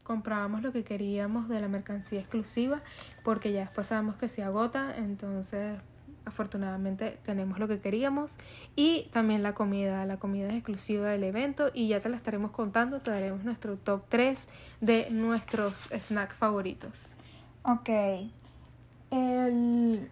comprábamos 0.03 0.61
lo 0.61 0.71
que 0.71 0.83
queríamos 0.83 1.49
de 1.49 1.59
la 1.59 1.67
mercancía 1.67 2.19
exclusiva 2.19 2.81
porque 3.23 3.51
ya 3.51 3.61
después 3.61 3.87
sabemos 3.87 4.15
que 4.15 4.29
se 4.29 4.43
agota, 4.43 4.95
entonces 4.95 5.79
afortunadamente 6.25 7.17
tenemos 7.25 7.57
lo 7.57 7.67
que 7.67 7.79
queríamos 7.79 8.37
y 8.75 9.09
también 9.11 9.41
la 9.41 9.55
comida, 9.55 10.05
la 10.05 10.17
comida 10.17 10.49
es 10.49 10.53
exclusiva 10.53 11.07
del 11.09 11.23
evento 11.23 11.71
y 11.73 11.87
ya 11.87 11.99
te 11.99 12.09
la 12.09 12.15
estaremos 12.15 12.51
contando, 12.51 12.99
te 12.99 13.09
daremos 13.09 13.43
nuestro 13.43 13.75
top 13.77 14.03
3 14.09 14.49
de 14.81 15.09
nuestros 15.09 15.89
snacks 15.97 16.35
favoritos. 16.35 17.07
Ok. 17.63 17.89
El, 19.11 20.09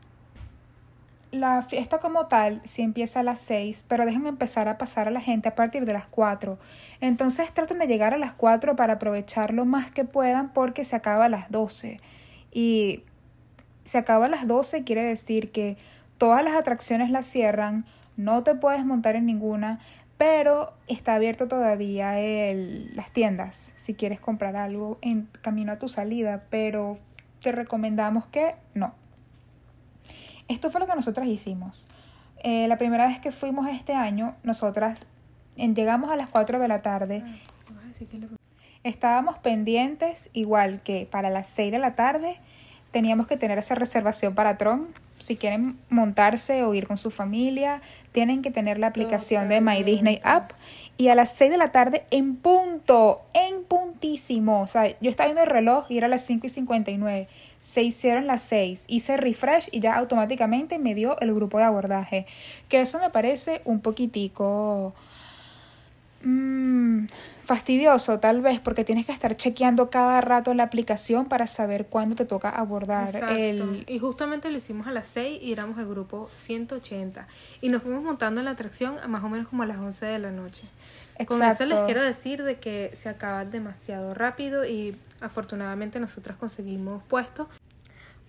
la 1.31 1.63
fiesta 1.63 1.99
como 1.99 2.27
tal 2.27 2.61
sí 2.63 2.81
empieza 2.81 3.19
a 3.19 3.23
las 3.23 3.39
6, 3.41 3.85
pero 3.87 4.05
dejan 4.05 4.27
empezar 4.27 4.67
a 4.67 4.77
pasar 4.77 5.07
a 5.07 5.11
la 5.11 5.21
gente 5.21 5.49
a 5.49 5.55
partir 5.55 5.85
de 5.85 5.93
las 5.93 6.07
4. 6.07 6.57
Entonces 7.01 7.51
traten 7.53 7.79
de 7.79 7.87
llegar 7.87 8.13
a 8.13 8.17
las 8.17 8.33
4 8.33 8.75
para 8.75 8.93
aprovechar 8.93 9.53
lo 9.53 9.65
más 9.65 9.91
que 9.91 10.05
puedan 10.05 10.53
porque 10.53 10.83
se 10.83 10.95
acaba 10.95 11.25
a 11.25 11.29
las 11.29 11.51
12. 11.51 11.99
Y 12.51 13.03
se 13.83 13.97
acaba 13.97 14.25
a 14.25 14.29
las 14.29 14.47
12 14.47 14.83
quiere 14.83 15.03
decir 15.03 15.51
que 15.51 15.77
todas 16.17 16.43
las 16.43 16.55
atracciones 16.55 17.09
las 17.09 17.25
cierran, 17.25 17.85
no 18.15 18.43
te 18.43 18.55
puedes 18.55 18.83
montar 18.85 19.15
en 19.15 19.25
ninguna, 19.25 19.79
pero 20.17 20.73
está 20.87 21.15
abierto 21.15 21.47
todavía 21.47 22.19
el, 22.19 22.95
las 22.95 23.11
tiendas 23.11 23.73
si 23.75 23.93
quieres 23.93 24.19
comprar 24.19 24.55
algo 24.55 24.97
en 25.01 25.29
camino 25.41 25.73
a 25.73 25.77
tu 25.77 25.87
salida, 25.87 26.45
pero 26.49 26.97
recomendamos 27.51 28.25
que 28.25 28.55
no. 28.73 28.93
Esto 30.47 30.71
fue 30.71 30.79
lo 30.79 30.87
que 30.87 30.95
nosotras 30.95 31.27
hicimos. 31.27 31.87
Eh, 32.43 32.67
la 32.67 32.77
primera 32.77 33.07
vez 33.07 33.19
que 33.19 33.31
fuimos 33.31 33.67
este 33.67 33.93
año, 33.93 34.35
nosotras 34.43 35.05
llegamos 35.55 36.09
a 36.11 36.15
las 36.15 36.29
4 36.29 36.59
de 36.59 36.67
la 36.67 36.81
tarde. 36.81 37.23
Estábamos 38.83 39.37
pendientes, 39.39 40.29
igual 40.33 40.81
que 40.81 41.07
para 41.09 41.29
las 41.29 41.47
6 41.49 41.71
de 41.71 41.79
la 41.79 41.95
tarde, 41.95 42.39
teníamos 42.91 43.27
que 43.27 43.37
tener 43.37 43.57
esa 43.57 43.75
reservación 43.75 44.35
para 44.35 44.57
Tron. 44.57 44.87
Si 45.19 45.35
quieren 45.35 45.77
montarse 45.89 46.63
o 46.63 46.73
ir 46.73 46.87
con 46.87 46.97
su 46.97 47.09
familia, 47.09 47.81
tienen 48.11 48.41
que 48.41 48.51
tener 48.51 48.77
la 48.79 48.87
aplicación 48.87 49.49
de 49.49 49.61
My 49.61 49.83
Disney 49.83 50.21
App. 50.23 50.51
Y 50.97 51.09
a 51.09 51.15
las 51.15 51.33
6 51.33 51.51
de 51.51 51.57
la 51.57 51.71
tarde, 51.71 52.05
en 52.09 52.35
punto, 52.37 53.21
en 53.33 53.63
puntísimo. 53.63 54.61
O 54.61 54.67
sea, 54.67 54.87
yo 54.99 55.09
estaba 55.09 55.27
viendo 55.27 55.43
el 55.43 55.49
reloj 55.49 55.85
y 55.89 55.97
era 55.97 56.07
las 56.07 56.25
5 56.25 56.47
y 56.47 56.49
59 56.49 57.27
se 57.59 57.83
hicieron 57.83 58.27
las 58.27 58.43
seis, 58.43 58.85
hice 58.87 59.17
refresh 59.17 59.69
y 59.71 59.79
ya 59.79 59.95
automáticamente 59.95 60.79
me 60.79 60.95
dio 60.95 61.19
el 61.19 61.33
grupo 61.33 61.57
de 61.57 61.65
abordaje. 61.65 62.25
Que 62.69 62.81
eso 62.81 62.99
me 62.99 63.09
parece 63.09 63.61
un 63.65 63.81
poquitico 63.81 64.93
mmm, 66.23 67.05
fastidioso 67.45 68.19
tal 68.19 68.41
vez 68.41 68.59
porque 68.59 68.83
tienes 68.83 69.05
que 69.05 69.11
estar 69.11 69.35
chequeando 69.37 69.89
cada 69.89 70.19
rato 70.21 70.53
la 70.53 70.63
aplicación 70.63 71.25
para 71.25 71.47
saber 71.47 71.87
cuándo 71.87 72.15
te 72.15 72.25
toca 72.25 72.49
abordar. 72.49 73.15
El... 73.31 73.85
Y 73.87 73.99
justamente 73.99 74.49
lo 74.49 74.57
hicimos 74.57 74.87
a 74.87 74.91
las 74.91 75.07
6 75.07 75.41
y 75.41 75.51
éramos 75.51 75.77
el 75.79 75.87
grupo 75.87 76.29
180 76.35 77.27
y 77.61 77.69
nos 77.69 77.83
fuimos 77.83 78.03
montando 78.03 78.41
en 78.41 78.45
la 78.45 78.51
atracción 78.51 78.99
a 78.99 79.07
más 79.07 79.23
o 79.23 79.29
menos 79.29 79.47
como 79.47 79.63
a 79.63 79.65
las 79.65 79.77
11 79.77 80.05
de 80.05 80.19
la 80.19 80.31
noche. 80.31 80.63
Con 81.25 81.41
eso 81.41 81.65
les 81.65 81.79
quiero 81.85 82.01
decir 82.01 82.43
de 82.43 82.57
que 82.57 82.91
se 82.93 83.09
acaba 83.09 83.43
demasiado 83.43 84.13
rápido 84.13 84.65
y 84.65 84.95
afortunadamente 85.19 85.99
nosotros 85.99 86.37
conseguimos 86.37 87.01
puestos 87.03 87.47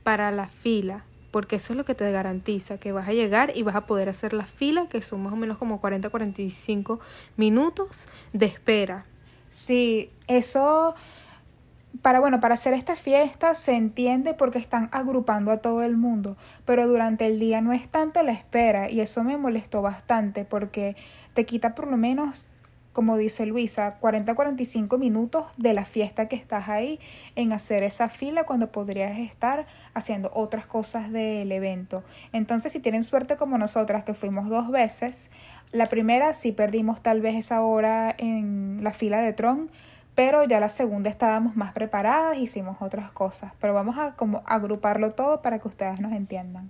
para 0.05 0.31
la 0.31 0.49
fila, 0.49 1.05
porque 1.31 1.57
eso 1.57 1.73
es 1.73 1.77
lo 1.77 1.85
que 1.85 1.95
te 1.95 2.11
garantiza 2.11 2.79
que 2.79 2.93
vas 2.93 3.09
a 3.09 3.13
llegar 3.13 3.53
y 3.57 3.63
vas 3.63 3.77
a 3.77 3.87
poder 3.87 4.09
hacer 4.09 4.33
la 4.33 4.47
fila, 4.47 4.87
que 4.89 5.03
son 5.03 5.23
más 5.23 5.33
o 5.33 5.37
menos 5.37 5.59
como 5.59 5.81
40-45 5.81 6.99
minutos 7.37 8.09
de 8.33 8.47
espera. 8.47 9.05
Sí, 9.51 10.11
eso 10.27 10.95
para 12.03 12.21
bueno, 12.21 12.41
para 12.41 12.55
hacer 12.55 12.75
esta 12.75 12.97
fiesta 12.97 13.55
se 13.55 13.75
entiende 13.75 14.35
porque 14.35 14.59
están 14.59 14.89
agrupando 14.93 15.51
a 15.51 15.59
todo 15.59 15.83
el 15.83 15.97
mundo, 15.97 16.37
pero 16.65 16.87
durante 16.87 17.27
el 17.27 17.39
día 17.39 17.61
no 17.61 17.73
es 17.73 17.89
tanto 17.89 18.23
la 18.23 18.33
espera 18.33 18.91
y 18.91 19.01
eso 19.01 19.25
me 19.25 19.37
molestó 19.37 19.83
bastante 19.83 20.45
porque 20.45 20.97
te 21.35 21.45
quita 21.47 21.75
por 21.75 21.89
lo 21.89 21.97
menos 21.97 22.45
como 22.99 23.17
dice 23.17 23.47
Luisa, 23.47 24.01
40-45 24.01 24.99
minutos 24.99 25.45
de 25.57 25.73
la 25.73 25.85
fiesta 25.85 26.27
que 26.27 26.35
estás 26.35 26.69
ahí 26.69 26.99
en 27.37 27.53
hacer 27.53 27.85
esa 27.85 28.09
fila 28.09 28.43
cuando 28.43 28.73
podrías 28.73 29.17
estar 29.21 29.67
haciendo 29.95 30.33
otras 30.35 30.67
cosas 30.67 31.13
del 31.13 31.53
evento. 31.53 32.03
Entonces, 32.33 32.73
si 32.73 32.81
tienen 32.81 33.05
suerte 33.05 33.37
como 33.37 33.57
nosotras, 33.57 34.03
que 34.03 34.15
fuimos 34.15 34.49
dos 34.49 34.73
veces, 34.73 35.31
la 35.71 35.87
primera 35.87 36.33
sí 36.33 36.51
perdimos 36.51 37.01
tal 37.01 37.21
vez 37.21 37.37
esa 37.37 37.63
hora 37.63 38.13
en 38.19 38.83
la 38.83 38.91
fila 38.91 39.21
de 39.21 39.33
Tron, 39.33 39.71
pero 40.17 40.43
ya 40.43 40.59
la 40.59 40.69
segunda 40.69 41.09
estábamos 41.09 41.55
más 41.55 41.73
preparadas, 41.73 42.37
hicimos 42.37 42.79
otras 42.81 43.13
cosas, 43.13 43.53
pero 43.61 43.75
vamos 43.75 43.97
a 43.97 44.17
como 44.17 44.43
agruparlo 44.45 45.13
todo 45.13 45.41
para 45.41 45.61
que 45.61 45.69
ustedes 45.69 46.01
nos 46.01 46.11
entiendan. 46.11 46.69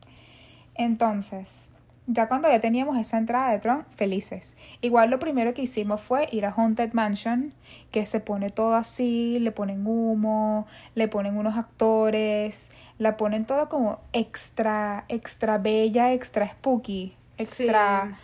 Entonces, 0.75 1.71
ya 2.11 2.27
cuando 2.27 2.49
ya 2.49 2.59
teníamos 2.59 2.97
esa 2.97 3.19
entrada 3.19 3.53
de 3.53 3.59
Tron, 3.59 3.85
felices. 3.95 4.57
Igual 4.81 5.11
lo 5.11 5.19
primero 5.19 5.53
que 5.53 5.63
hicimos 5.63 6.01
fue 6.01 6.27
ir 6.33 6.47
a 6.47 6.51
Haunted 6.51 6.95
Mansion, 6.95 7.53
que 7.91 8.07
se 8.07 8.19
pone 8.19 8.49
todo 8.49 8.75
así, 8.75 9.39
le 9.41 9.53
ponen 9.53 9.87
humo, 9.87 10.67
le 10.95 11.07
ponen 11.07 11.37
unos 11.37 11.59
actores, 11.59 12.71
la 12.99 13.19
ponen 13.19 13.45
toda 13.45 13.69
como 13.69 14.01
extra, 14.15 15.05
extra 15.09 15.59
bella, 15.59 16.13
extra 16.15 16.49
spooky, 16.49 17.15
extra... 17.37 18.19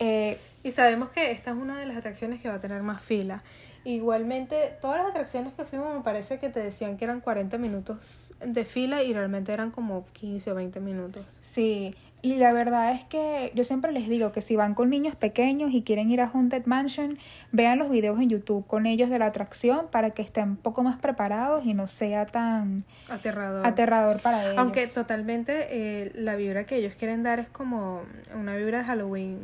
Eh, 0.00 0.38
y 0.62 0.72
sabemos 0.72 1.10
que 1.10 1.30
esta 1.30 1.52
es 1.52 1.56
una 1.56 1.78
de 1.78 1.86
las 1.86 1.96
atracciones 1.96 2.40
que 2.40 2.48
va 2.48 2.56
a 2.56 2.60
tener 2.60 2.82
más 2.82 3.00
fila. 3.00 3.42
Igualmente, 3.84 4.76
todas 4.80 4.98
las 4.98 5.10
atracciones 5.10 5.54
que 5.54 5.64
fuimos 5.64 5.94
me 5.94 6.02
parece 6.02 6.38
que 6.38 6.50
te 6.50 6.60
decían 6.60 6.98
que 6.98 7.04
eran 7.04 7.20
40 7.20 7.56
minutos 7.56 8.30
de 8.44 8.64
fila 8.66 9.02
y 9.02 9.14
realmente 9.14 9.52
eran 9.52 9.70
como 9.70 10.06
15 10.12 10.50
o 10.50 10.54
20 10.54 10.80
minutos. 10.80 11.38
Sí, 11.40 11.94
y 12.22 12.36
la 12.36 12.52
verdad 12.52 12.92
es 12.92 13.04
que 13.04 13.52
yo 13.54 13.64
siempre 13.64 13.92
les 13.92 14.08
digo 14.08 14.32
que 14.32 14.40
si 14.40 14.56
van 14.56 14.74
con 14.74 14.90
niños 14.90 15.14
pequeños 15.14 15.72
y 15.72 15.82
quieren 15.82 16.10
ir 16.10 16.20
a 16.20 16.26
Haunted 16.26 16.66
Mansion, 16.66 17.18
vean 17.52 17.78
los 17.78 17.90
videos 17.90 18.20
en 18.20 18.28
YouTube 18.28 18.66
con 18.66 18.86
ellos 18.86 19.10
de 19.10 19.18
la 19.18 19.26
atracción 19.26 19.86
para 19.90 20.10
que 20.10 20.22
estén 20.22 20.50
un 20.50 20.56
poco 20.56 20.82
más 20.82 20.98
preparados 20.98 21.64
y 21.64 21.74
no 21.74 21.88
sea 21.88 22.26
tan 22.26 22.84
aterrador, 23.08 23.66
aterrador 23.66 24.20
para 24.20 24.44
ellos. 24.44 24.58
Aunque 24.58 24.86
totalmente 24.86 25.68
eh, 25.70 26.12
la 26.14 26.36
vibra 26.36 26.64
que 26.64 26.76
ellos 26.76 26.94
quieren 26.94 27.22
dar 27.22 27.40
es 27.40 27.48
como 27.48 28.02
una 28.34 28.56
vibra 28.56 28.78
de 28.78 28.84
Halloween 28.84 29.38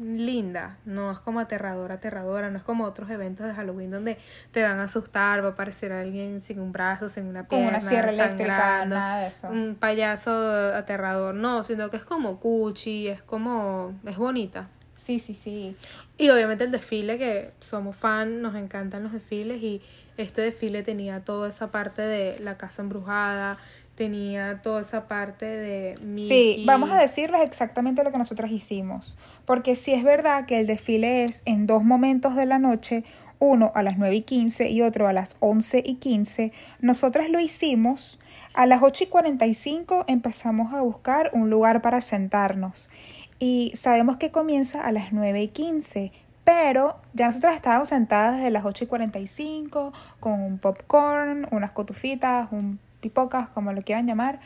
linda, 0.00 0.78
no 0.84 1.10
es 1.10 1.18
como 1.18 1.40
aterradora, 1.40 1.96
aterradora, 1.96 2.50
no 2.50 2.58
es 2.58 2.62
como 2.62 2.84
otros 2.84 3.10
eventos 3.10 3.46
de 3.46 3.54
Halloween 3.54 3.90
donde 3.90 4.18
te 4.52 4.62
van 4.62 4.78
a 4.78 4.84
asustar, 4.84 5.42
va 5.42 5.48
a 5.48 5.50
aparecer 5.52 5.92
alguien 5.92 6.40
sin 6.40 6.60
un 6.60 6.72
brazo, 6.72 7.08
sin 7.08 7.26
una 7.26 7.48
pierna, 7.48 7.66
Con 7.66 7.74
una 7.74 7.80
sierra 7.80 8.12
eléctrica, 8.12 8.84
nada 8.84 9.20
de 9.20 9.28
eso. 9.28 9.48
Un 9.48 9.76
payaso 9.78 10.30
aterrador, 10.74 11.34
no, 11.34 11.64
sino 11.64 11.90
que 11.90 11.96
es 11.96 12.04
como 12.04 12.38
cuchi, 12.38 13.08
es 13.08 13.22
como, 13.22 13.98
es 14.06 14.16
bonita. 14.16 14.68
Sí, 14.94 15.18
sí, 15.20 15.34
sí. 15.34 15.76
Y 16.16 16.30
obviamente 16.30 16.64
el 16.64 16.70
desfile, 16.70 17.18
que 17.18 17.52
somos 17.60 17.96
fan, 17.96 18.42
nos 18.42 18.54
encantan 18.54 19.02
los 19.02 19.12
desfiles 19.12 19.62
y 19.62 19.80
este 20.16 20.42
desfile 20.42 20.82
tenía 20.82 21.20
toda 21.20 21.48
esa 21.48 21.70
parte 21.70 22.02
de 22.02 22.38
la 22.40 22.56
casa 22.56 22.82
embrujada, 22.82 23.56
tenía 23.98 24.62
toda 24.62 24.80
esa 24.80 25.08
parte 25.08 25.44
de 25.44 25.98
Sí, 26.16 26.62
vamos 26.64 26.92
a 26.92 26.96
decirles 26.96 27.40
exactamente 27.42 28.04
lo 28.04 28.12
que 28.12 28.18
nosotras 28.18 28.52
hicimos, 28.52 29.16
porque 29.44 29.74
si 29.74 29.92
es 29.92 30.04
verdad 30.04 30.46
que 30.46 30.60
el 30.60 30.68
desfile 30.68 31.24
es 31.24 31.42
en 31.46 31.66
dos 31.66 31.82
momentos 31.82 32.36
de 32.36 32.46
la 32.46 32.60
noche, 32.60 33.02
uno 33.40 33.72
a 33.74 33.82
las 33.82 33.98
9 33.98 34.14
y 34.14 34.22
15 34.22 34.68
y 34.68 34.82
otro 34.82 35.08
a 35.08 35.12
las 35.12 35.36
11 35.40 35.82
y 35.84 35.94
15, 35.96 36.52
nosotras 36.80 37.28
lo 37.28 37.40
hicimos. 37.40 38.20
A 38.54 38.66
las 38.66 38.82
8 38.82 39.04
y 39.04 39.06
45 39.08 40.04
empezamos 40.06 40.72
a 40.72 40.80
buscar 40.80 41.30
un 41.32 41.50
lugar 41.50 41.82
para 41.82 42.00
sentarnos 42.00 42.90
y 43.40 43.72
sabemos 43.74 44.16
que 44.16 44.30
comienza 44.30 44.84
a 44.84 44.92
las 44.92 45.12
9 45.12 45.42
y 45.42 45.48
15, 45.48 46.12
pero 46.44 46.96
ya 47.14 47.26
nosotras 47.26 47.56
estábamos 47.56 47.88
sentadas 47.88 48.36
desde 48.36 48.50
las 48.52 48.64
8 48.64 48.84
y 48.84 48.86
45 48.86 49.92
con 50.20 50.40
un 50.40 50.58
popcorn, 50.58 51.48
unas 51.50 51.72
cotufitas, 51.72 52.48
un 52.52 52.78
pipocas, 53.00 53.48
como 53.48 53.72
lo 53.72 53.82
quieran 53.82 54.06
llamar, 54.06 54.40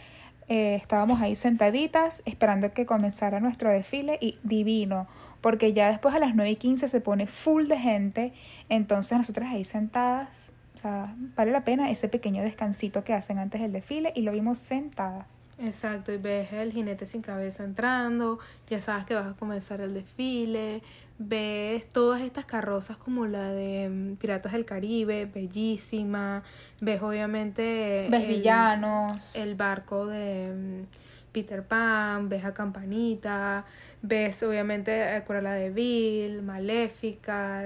eh, 0.49 0.75
estábamos 0.75 1.21
ahí 1.21 1.35
sentaditas 1.35 2.23
esperando 2.27 2.73
que 2.73 2.87
comenzara 2.87 3.41
nuestro 3.41 3.71
desfile 3.71 4.19
y 4.21 4.39
divino, 4.43 5.07
porque 5.41 5.73
ya 5.73 5.89
después 5.89 6.15
a 6.15 6.19
las 6.19 6.35
9 6.35 6.51
y 6.51 6.57
15 6.57 6.89
se 6.89 7.01
pone 7.01 7.27
full 7.27 7.67
de 7.67 7.79
gente, 7.79 8.33
entonces 8.69 9.19
nosotras 9.19 9.51
ahí 9.53 9.65
sentadas, 9.65 10.53
sea, 10.83 11.15
vale 11.37 11.53
la 11.53 11.65
pena 11.65 11.91
ese 11.91 12.09
pequeño 12.09 12.43
descansito 12.43 13.05
que 13.05 13.15
hacen 13.15 13.39
antes 13.39 13.61
del 13.61 13.73
desfile 13.73 14.13
y 14.15 14.23
lo 14.23 14.33
vimos 14.33 14.59
sentadas. 14.59 15.42
Exacto, 15.59 16.13
y 16.13 16.17
ves 16.17 16.53
el 16.53 16.73
jinete 16.73 17.07
sin 17.07 17.23
cabeza 17.23 17.63
entrando, 17.65 18.39
ya 18.69 18.81
sabes 18.81 19.05
que 19.05 19.15
vas 19.15 19.27
a 19.27 19.35
comenzar 19.39 19.81
el 19.81 19.95
desfile, 19.95 20.83
ves 21.19 21.87
todas 21.93 22.21
estas 22.23 22.47
carrozas 22.47 22.97
como 22.97 23.27
la 23.27 23.51
de 23.53 23.89
mm, 23.89 24.17
Piratas 24.17 24.53
del 24.53 24.65
Caribe, 24.65 25.27
bellísima, 25.27 26.43
ves 26.81 27.01
obviamente 27.03 28.09
Ves 28.11 28.23
el- 28.23 28.29
villanos. 28.29 29.37
el 29.37 29.55
barco 29.55 30.07
de 30.07 30.53
mm, 30.53 31.33
Peter 31.33 31.63
Pan, 31.63 32.29
ves 32.29 32.45
a 32.45 32.53
Campanita, 32.55 33.65
ves 34.03 34.43
obviamente 34.43 35.03
a 35.05 35.25
Cruella 35.25 35.53
de 35.53 35.71
Vil, 35.71 36.43
Maléfica, 36.43 37.63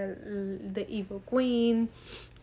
The 0.74 0.82
Evil 0.82 1.20
Queen, 1.30 1.88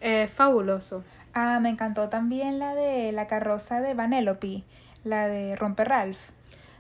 eh, 0.01 0.27
fabuloso. 0.33 1.03
Ah, 1.33 1.59
me 1.59 1.69
encantó 1.69 2.09
también 2.09 2.59
la 2.59 2.73
de 2.75 3.11
la 3.11 3.27
carroza 3.27 3.81
de 3.81 3.93
Vanellope, 3.93 4.63
la 5.03 5.27
de 5.27 5.55
Romper 5.55 5.89
Ralph. 5.89 6.19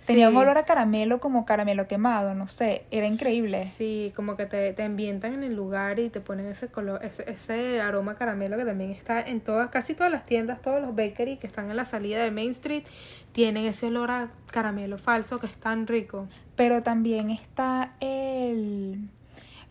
Tenía 0.05 0.27
Sí. 0.27 0.33
un 0.35 0.41
olor 0.41 0.57
a 0.57 0.65
caramelo 0.65 1.21
como 1.21 1.45
caramelo 1.45 1.87
quemado, 1.87 2.35
no 2.35 2.49
sé, 2.49 2.83
era 2.91 3.07
increíble. 3.07 3.63
Sí, 3.77 4.11
como 4.17 4.35
que 4.35 4.45
te, 4.45 4.73
te 4.73 4.83
ambientan 4.83 5.31
en 5.33 5.43
el 5.43 5.55
lugar 5.55 5.97
y 5.97 6.09
te 6.09 6.19
ponen 6.19 6.47
ese 6.47 6.67
color, 6.67 6.99
ese, 7.05 7.23
ese 7.31 7.79
aroma 7.79 8.15
caramelo 8.15 8.57
que 8.57 8.65
también 8.65 8.91
está 8.91 9.21
en 9.21 9.39
todas, 9.39 9.69
casi 9.69 9.93
todas 9.93 10.11
las 10.11 10.25
tiendas, 10.25 10.61
todos 10.61 10.81
los 10.81 10.93
bakery 10.93 11.37
que 11.37 11.47
están 11.47 11.69
en 11.69 11.77
la 11.77 11.85
salida 11.85 12.21
de 12.21 12.31
Main 12.31 12.51
Street, 12.51 12.83
tienen 13.31 13.63
ese 13.65 13.85
olor 13.85 14.11
a 14.11 14.27
caramelo 14.51 14.97
falso 14.97 15.39
que 15.39 15.45
es 15.45 15.55
tan 15.55 15.87
rico. 15.87 16.27
Pero 16.57 16.83
también 16.83 17.29
está 17.29 17.93
el 18.01 19.07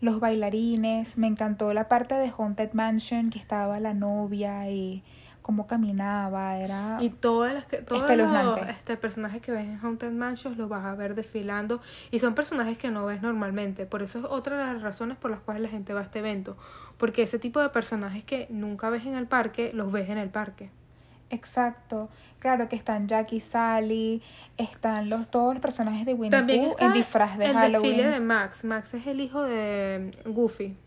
los 0.01 0.19
bailarines, 0.19 1.15
me 1.17 1.27
encantó 1.27 1.73
la 1.73 1.87
parte 1.87 2.15
de 2.15 2.29
Haunted 2.37 2.73
Mansion 2.73 3.29
que 3.29 3.37
estaba 3.39 3.79
la 3.79 3.93
novia 3.93 4.67
y 4.69 5.01
cómo 5.43 5.67
caminaba, 5.67 6.57
era 6.57 6.97
Y 7.01 7.09
todas 7.09 7.53
las 7.53 7.65
que, 7.65 7.77
todos 7.77 8.09
los 8.17 8.57
este, 8.69 8.97
personajes 8.97 9.41
que 9.41 9.51
ves 9.51 9.65
en 9.65 9.77
Haunted 9.77 10.11
Mansions 10.11 10.57
los 10.57 10.69
vas 10.69 10.85
a 10.85 10.95
ver 10.95 11.13
desfilando 11.13 11.81
y 12.09 12.17
son 12.19 12.33
personajes 12.33 12.79
que 12.79 12.89
no 12.89 13.05
ves 13.05 13.21
normalmente. 13.21 13.85
Por 13.85 14.01
eso 14.01 14.19
es 14.19 14.25
otra 14.25 14.57
de 14.57 14.73
las 14.73 14.81
razones 14.81 15.17
por 15.17 15.29
las 15.29 15.41
cuales 15.41 15.61
la 15.61 15.69
gente 15.69 15.93
va 15.93 15.99
a 15.99 16.03
este 16.03 16.19
evento. 16.19 16.57
Porque 16.97 17.21
ese 17.21 17.37
tipo 17.37 17.59
de 17.59 17.69
personajes 17.69 18.23
que 18.23 18.47
nunca 18.49 18.89
ves 18.89 19.05
en 19.05 19.15
el 19.15 19.27
parque, 19.27 19.71
los 19.73 19.91
ves 19.91 20.09
en 20.09 20.17
el 20.17 20.29
parque. 20.29 20.71
Exacto, 21.29 22.09
claro 22.39 22.69
que 22.69 22.75
están 22.75 23.07
Jackie, 23.07 23.39
Sally, 23.39 24.21
están 24.57 25.09
los 25.09 25.29
todos 25.29 25.55
los 25.55 25.61
personajes 25.61 26.05
de 26.05 26.13
Winnie 26.13 26.29
También 26.29 26.65
Pooh 26.65 26.75
en 26.79 26.93
disfraz 26.93 27.37
de 27.37 27.45
el 27.45 27.53
Halloween. 27.53 27.91
desfile 27.97 28.09
de 28.11 28.19
Max. 28.19 28.63
Max 28.63 28.93
es 28.93 29.07
el 29.07 29.19
hijo 29.19 29.41
de 29.41 30.11
Goofy, 30.25 30.77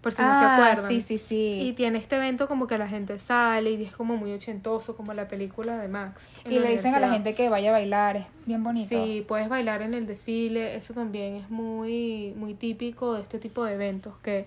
por 0.00 0.12
si 0.12 0.22
no 0.22 0.32
se 0.38 0.44
ah, 0.44 0.54
acuerdan. 0.54 0.88
sí, 0.88 1.00
sí, 1.00 1.18
sí. 1.18 1.60
Y 1.62 1.72
tiene 1.72 1.98
este 1.98 2.16
evento 2.16 2.46
como 2.46 2.66
que 2.66 2.78
la 2.78 2.86
gente 2.86 3.18
sale 3.18 3.72
y 3.72 3.82
es 3.82 3.92
como 3.92 4.16
muy 4.16 4.32
ochentoso, 4.32 4.96
como 4.96 5.12
la 5.12 5.26
película 5.26 5.76
de 5.76 5.88
Max. 5.88 6.28
Y 6.44 6.58
le 6.58 6.70
dicen 6.70 6.94
a 6.94 7.00
la 7.00 7.10
gente 7.10 7.34
que 7.34 7.48
vaya 7.48 7.70
a 7.70 7.72
bailar, 7.72 8.16
es 8.16 8.26
bien 8.46 8.62
bonito. 8.62 8.88
Sí, 8.88 9.24
puedes 9.26 9.48
bailar 9.48 9.82
en 9.82 9.94
el 9.94 10.06
desfile, 10.06 10.76
eso 10.76 10.94
también 10.94 11.36
es 11.36 11.50
muy, 11.50 12.32
muy 12.36 12.54
típico 12.54 13.14
de 13.14 13.22
este 13.22 13.38
tipo 13.38 13.64
de 13.64 13.74
eventos, 13.74 14.14
que 14.22 14.46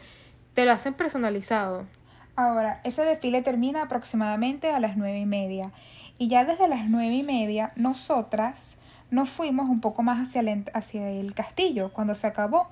te 0.54 0.66
lo 0.66 0.72
hacen 0.72 0.94
personalizado. 0.94 1.86
Ahora, 2.36 2.80
ese 2.84 3.04
desfile 3.04 3.42
termina 3.42 3.84
aproximadamente 3.84 4.72
a 4.72 4.80
las 4.80 4.96
nueve 4.96 5.20
y 5.20 5.26
media. 5.26 5.72
Y 6.18 6.28
ya 6.28 6.46
desde 6.46 6.68
las 6.68 6.90
nueve 6.90 7.14
y 7.14 7.24
media, 7.24 7.74
nosotras 7.76 8.78
nos 9.10 9.30
fuimos 9.30 9.70
un 9.70 9.82
poco 9.82 10.02
más 10.02 10.22
hacia 10.22 10.42
el, 10.42 10.66
hacia 10.74 11.10
el 11.10 11.34
castillo 11.34 11.92
cuando 11.92 12.16
se 12.16 12.28
acabó. 12.28 12.70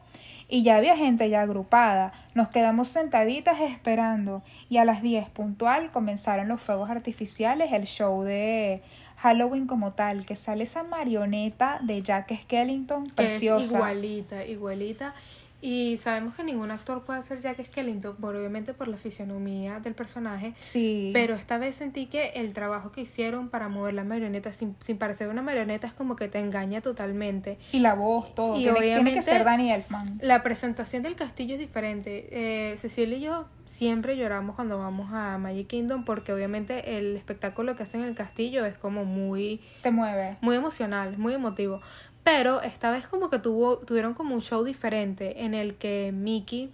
Y 0.50 0.64
ya 0.64 0.78
había 0.78 0.98
gente 0.98 1.30
ya 1.30 1.42
agrupada. 1.42 2.12
Nos 2.34 2.50
quedamos 2.50 2.88
sentaditas 2.88 3.62
esperando. 3.62 4.42
Y 4.68 4.78
a 4.78 4.86
las 4.86 5.04
10 5.04 5.30
puntual 5.30 5.92
comenzaron 5.92 6.48
los 6.48 6.60
fuegos 6.60 6.90
artificiales, 6.90 7.72
el 7.72 7.84
show 7.86 8.24
de 8.24 8.82
Halloween 9.18 9.68
como 9.68 9.92
tal, 9.92 10.26
que 10.26 10.36
sale 10.36 10.64
esa 10.64 10.84
marioneta 10.84 11.80
de 11.84 12.02
Jack 12.02 12.34
Skellington, 12.44 13.08
que 13.08 13.14
preciosa. 13.14 13.66
Es 13.66 13.72
igualita, 13.72 14.46
igualita. 14.46 15.14
Y 15.62 15.98
sabemos 15.98 16.36
que 16.36 16.44
ningún 16.44 16.72
actor 16.72 17.04
puede 17.04 17.20
hacer 17.20 17.42
Jack 17.42 17.62
Skellington, 17.66 18.16
por, 18.16 18.36
obviamente 18.36 18.74
por 18.74 18.88
la 18.88 18.96
fisionomía 18.98 19.80
del 19.82 19.94
personaje. 19.94 20.54
Sí. 20.62 21.10
Pero 21.14 21.36
esta 21.36 21.58
vez 21.58 21.76
sentí 21.76 22.06
que 22.06 22.30
el 22.36 22.54
trabajo 22.54 22.92
que 22.92 23.02
hicieron 23.02 23.50
para 23.50 23.68
mover 23.68 23.94
la 23.94 24.04
marioneta 24.06 24.54
sin, 24.54 24.76
sin 24.80 24.98
parecer 24.98 25.28
una 25.28 25.42
marioneta 25.42 25.86
es 25.88 25.94
como 25.94 26.16
que 26.16 26.28
te 26.30 26.40
engaña 26.40 26.80
totalmente. 26.82 27.58
Y 27.74 27.80
la 27.80 27.94
voz, 27.96 28.34
todo. 28.36 28.56
Y 28.56 28.64
tiene, 28.64 28.80
tiene 28.80 28.90
que 28.94 29.00
obviamente- 29.02 29.22
ser 29.22 29.44
Danny 29.44 29.72
Elfman. 29.74 30.20
La 30.22 30.44
presentación 30.44 31.04
del 31.04 31.16
castillo 31.16 31.56
es 31.56 31.60
diferente. 31.60 32.28
Eh, 32.32 32.78
Cecilia 32.78 33.18
y 33.18 33.22
yo 33.22 33.46
siempre 33.66 34.18
lloramos 34.18 34.56
cuando 34.56 34.80
vamos 34.80 35.10
a 35.14 35.38
Magic 35.38 35.68
Kingdom 35.68 36.04
porque 36.04 36.34
obviamente 36.34 36.98
el 36.98 37.16
espectáculo 37.16 37.76
que 37.76 37.84
hacen 37.84 38.02
en 38.02 38.08
el 38.08 38.16
castillo 38.16 38.66
es 38.66 38.78
como 38.78 39.06
muy, 39.06 39.62
Te 39.84 39.92
mueve. 39.92 40.38
muy 40.42 40.56
emocional, 40.56 41.18
muy 41.18 41.34
emotivo. 41.36 41.82
Pero 42.24 42.62
esta 42.62 42.92
vez 42.92 43.08
como 43.08 43.30
que 43.30 43.40
tuvo, 43.40 43.78
tuvieron 43.78 44.14
como 44.14 44.36
un 44.36 44.42
show 44.42 44.64
diferente 44.64 45.44
en 45.44 45.54
el 45.54 45.76
que 45.76 46.12
Mickey, 46.14 46.72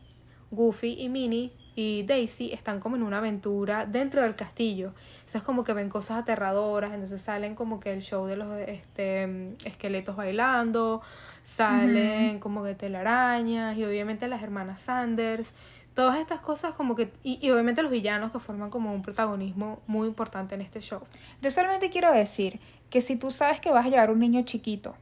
Goofy 0.52 0.96
y 1.00 1.10
Minnie 1.10 1.52
y 1.76 2.04
Daisy 2.04 2.54
están 2.54 2.80
como 2.80 2.96
en 2.96 3.04
una 3.04 3.18
aventura 3.18 3.86
dentro 3.86 4.22
del 4.22 4.36
castillo. 4.36 4.90
O 4.90 5.28
sea, 5.28 5.40
es 5.40 5.46
como 5.46 5.64
que 5.64 5.74
ven 5.74 5.90
cosas 5.90 6.20
aterradoras, 6.20 6.94
entonces 6.94 7.22
salen 7.22 7.54
como 7.56 7.80
que 7.80 7.92
el 7.92 8.02
show 8.02 8.26
de 8.26 8.38
los 8.38 8.58
este, 8.60 9.56
esqueletos 9.66 10.16
bailando, 10.16 11.02
salen 11.44 12.40
como 12.40 12.64
que 12.64 12.76
telarañas 12.76 13.78
y 13.78 13.84
obviamente 13.84 14.28
las 14.28 14.42
hermanas 14.42 14.82
Sanders. 14.82 15.54
Todas 15.94 16.20
estas 16.20 16.42
cosas 16.42 16.74
como 16.76 16.96
que... 16.96 17.12
Y, 17.24 17.40
y 17.46 17.52
obviamente 17.52 17.82
los 17.82 17.92
villanos 17.92 18.32
que 18.32 18.40
forman 18.40 18.70
como 18.70 18.94
un 18.94 19.02
protagonismo 19.02 19.82
muy 19.88 20.08
importante 20.08 20.56
en 20.56 20.62
este 20.62 20.82
show. 20.82 21.02
Yo 21.42 21.52
solamente 21.52 21.90
quiero 21.90 22.12
decir 22.12 22.60
que 22.90 23.02
si 23.02 23.16
tú 23.16 23.32
sabes 23.32 23.60
que 23.60 23.72
vas 23.72 23.86
a 23.86 23.90
llevar 23.90 24.12
un 24.12 24.20
niño 24.20 24.42
chiquito 24.44 24.96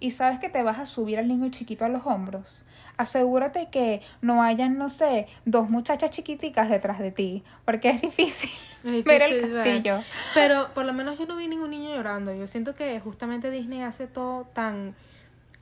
y 0.00 0.10
sabes 0.10 0.38
que 0.38 0.48
te 0.48 0.62
vas 0.62 0.78
a 0.78 0.86
subir 0.86 1.18
al 1.18 1.28
niño 1.28 1.50
chiquito 1.50 1.84
a 1.84 1.88
los 1.88 2.06
hombros, 2.06 2.62
asegúrate 2.96 3.68
que 3.70 4.02
no 4.20 4.42
hayan, 4.42 4.78
no 4.78 4.88
sé, 4.88 5.26
dos 5.44 5.70
muchachas 5.70 6.10
chiquiticas 6.10 6.68
detrás 6.68 6.98
de 6.98 7.12
ti, 7.12 7.44
porque 7.64 7.90
es 7.90 8.00
difícil, 8.00 8.50
Es 8.84 9.04
ver 9.04 9.22
el 9.22 9.50
ver. 9.50 9.64
castillo. 9.64 10.00
Pero 10.34 10.68
por 10.74 10.84
lo 10.84 10.92
menos 10.92 11.18
yo 11.18 11.26
no 11.26 11.36
vi 11.36 11.48
ningún 11.48 11.70
niño 11.70 11.94
llorando. 11.94 12.34
Yo 12.34 12.46
siento 12.46 12.74
que 12.74 13.00
justamente 13.00 13.50
Disney 13.50 13.82
hace 13.82 14.06
todo 14.06 14.44
tan 14.52 14.94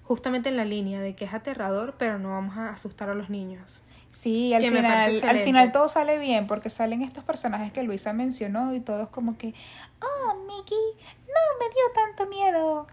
justamente 0.04 0.50
en 0.50 0.56
la 0.56 0.64
línea 0.64 1.00
de 1.00 1.14
que 1.14 1.24
es 1.24 1.32
aterrador, 1.32 1.94
pero 1.98 2.18
no 2.18 2.30
vamos 2.30 2.56
a 2.58 2.68
asustar 2.68 3.08
a 3.08 3.14
los 3.14 3.30
niños. 3.30 3.82
Sí, 4.10 4.54
al 4.54 4.62
final, 4.62 5.20
al 5.24 5.38
final 5.40 5.72
todo 5.72 5.88
sale 5.88 6.18
bien 6.18 6.46
porque 6.46 6.68
salen 6.68 7.02
estos 7.02 7.24
personajes 7.24 7.72
que 7.72 7.82
Luisa 7.82 8.12
mencionó 8.12 8.72
y 8.72 8.78
todos 8.78 9.08
como 9.08 9.36
que, 9.36 9.54
oh, 10.00 10.34
Mickey, 10.46 10.78
no 11.26 11.58
me 11.58 11.74
dio 11.74 11.82
tanto 11.94 12.26
miedo. 12.30 12.86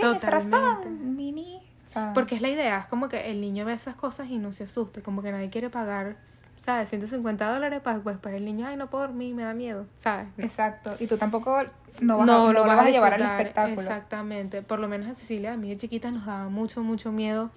Tienes 0.00 0.22
Totalmente. 0.22 0.56
razón, 0.56 1.16
Minnie. 1.16 1.58
O 1.86 1.92
sea, 1.92 2.12
Porque 2.14 2.36
es 2.36 2.40
la 2.40 2.48
idea, 2.48 2.78
es 2.78 2.86
como 2.86 3.08
que 3.08 3.30
el 3.30 3.40
niño 3.40 3.64
ve 3.64 3.72
esas 3.72 3.96
cosas 3.96 4.28
y 4.30 4.38
no 4.38 4.52
se 4.52 4.64
asuste, 4.64 5.02
como 5.02 5.22
que 5.22 5.32
nadie 5.32 5.50
quiere 5.50 5.70
pagar, 5.70 6.16
¿sabes? 6.64 6.88
150 6.88 7.52
dólares 7.52 7.80
para 7.80 7.98
pues, 7.98 8.16
pues 8.20 8.34
el 8.34 8.44
niño, 8.44 8.66
ay, 8.66 8.76
no 8.76 8.88
puedo 8.88 9.06
dormir, 9.06 9.34
me 9.34 9.42
da 9.42 9.54
miedo, 9.54 9.86
¿sabes? 9.98 10.28
Exacto. 10.38 10.94
Y 11.00 11.08
tú 11.08 11.16
tampoco 11.16 11.62
no 12.00 12.18
vas, 12.18 12.28
a, 12.28 12.32
no, 12.32 12.46
no 12.46 12.52
lo 12.52 12.66
vas 12.66 12.76
vas 12.76 12.86
a 12.86 12.90
llevar 12.90 13.14
al 13.14 13.22
espectáculo. 13.22 13.80
Exactamente. 13.80 14.62
Por 14.62 14.78
lo 14.78 14.86
menos 14.86 15.08
a 15.08 15.14
Cecilia, 15.14 15.54
a 15.54 15.56
mí 15.56 15.68
de 15.68 15.76
chiquita 15.76 16.10
nos 16.12 16.26
daba 16.26 16.48
mucho, 16.48 16.82
mucho 16.82 17.10
miedo 17.10 17.50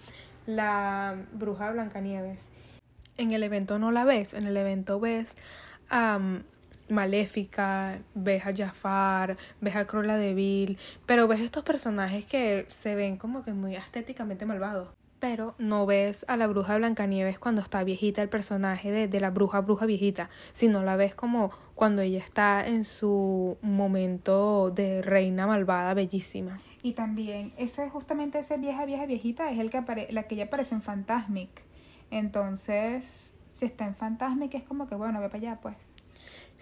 la 0.46 1.16
bruja 1.34 1.68
de 1.68 1.74
Blancanieves. 1.74 2.48
En 3.18 3.32
el 3.32 3.44
evento 3.44 3.78
no 3.78 3.92
la 3.92 4.04
ves, 4.04 4.34
en 4.34 4.48
el 4.48 4.58
evento 4.58 5.00
ves 5.00 5.36
a 5.90 6.20
Maléfica, 6.89 8.00
ves 8.13 8.46
a 8.46 8.56
Jafar, 8.56 9.38
ves 9.62 9.76
a 9.76 9.86
Cruella 9.86 10.17
de 10.17 10.34
Vil, 10.34 10.78
pero 11.06 11.28
ves 11.28 11.41
estos 11.41 11.63
personajes 11.63 12.26
que 12.26 12.65
se 12.69 12.96
ven 12.96 13.17
como 13.17 13.43
que 13.43 13.54
muy 13.54 13.76
estéticamente 13.76 14.46
malvados. 14.46 14.89
Pero 15.19 15.56
no 15.58 15.86
ves 15.86 16.26
a 16.28 16.36
la 16.36 16.48
bruja 16.48 16.74
de 16.74 16.80
Blancanieves 16.80 17.39
cuando 17.39 17.62
está 17.62 17.84
viejita 17.86 18.22
el 18.22 18.28
personaje 18.28 18.91
de, 18.91 19.08
de 19.08 19.19
la 19.22 19.30
bruja 19.30 19.62
bruja 19.62 19.86
viejita, 19.86 20.30
sino 20.52 20.84
la 20.84 20.98
ves 20.98 21.15
como 21.15 21.52
cuando 21.76 22.02
ella 22.02 22.19
está 22.19 22.67
en 22.67 22.84
su 22.84 23.58
momento 23.62 24.69
de 24.72 25.02
reina 25.02 25.48
malvada 25.48 25.93
bellísima. 25.93 26.60
Y 26.82 26.91
también, 26.91 27.54
ese 27.56 27.89
justamente 27.89 28.39
ese 28.39 28.58
vieja, 28.58 28.86
vieja, 28.86 29.06
viejita 29.06 29.50
es 29.50 29.60
el 29.60 29.69
que 29.69 29.78
apare 29.78 30.08
la 30.12 30.24
que 30.24 30.36
ella 30.36 30.46
aparece 30.46 30.76
en 30.76 30.82
Fantasmic. 30.82 31.63
Entonces, 32.12 33.32
si 33.54 33.65
está 33.65 33.86
en 33.86 33.96
Fantasmic 33.96 34.54
es 34.56 34.63
como 34.63 34.88
que, 34.88 34.96
bueno, 34.96 35.22
ve 35.22 35.30
para 35.30 35.39
allá, 35.39 35.60
pues. 35.62 35.78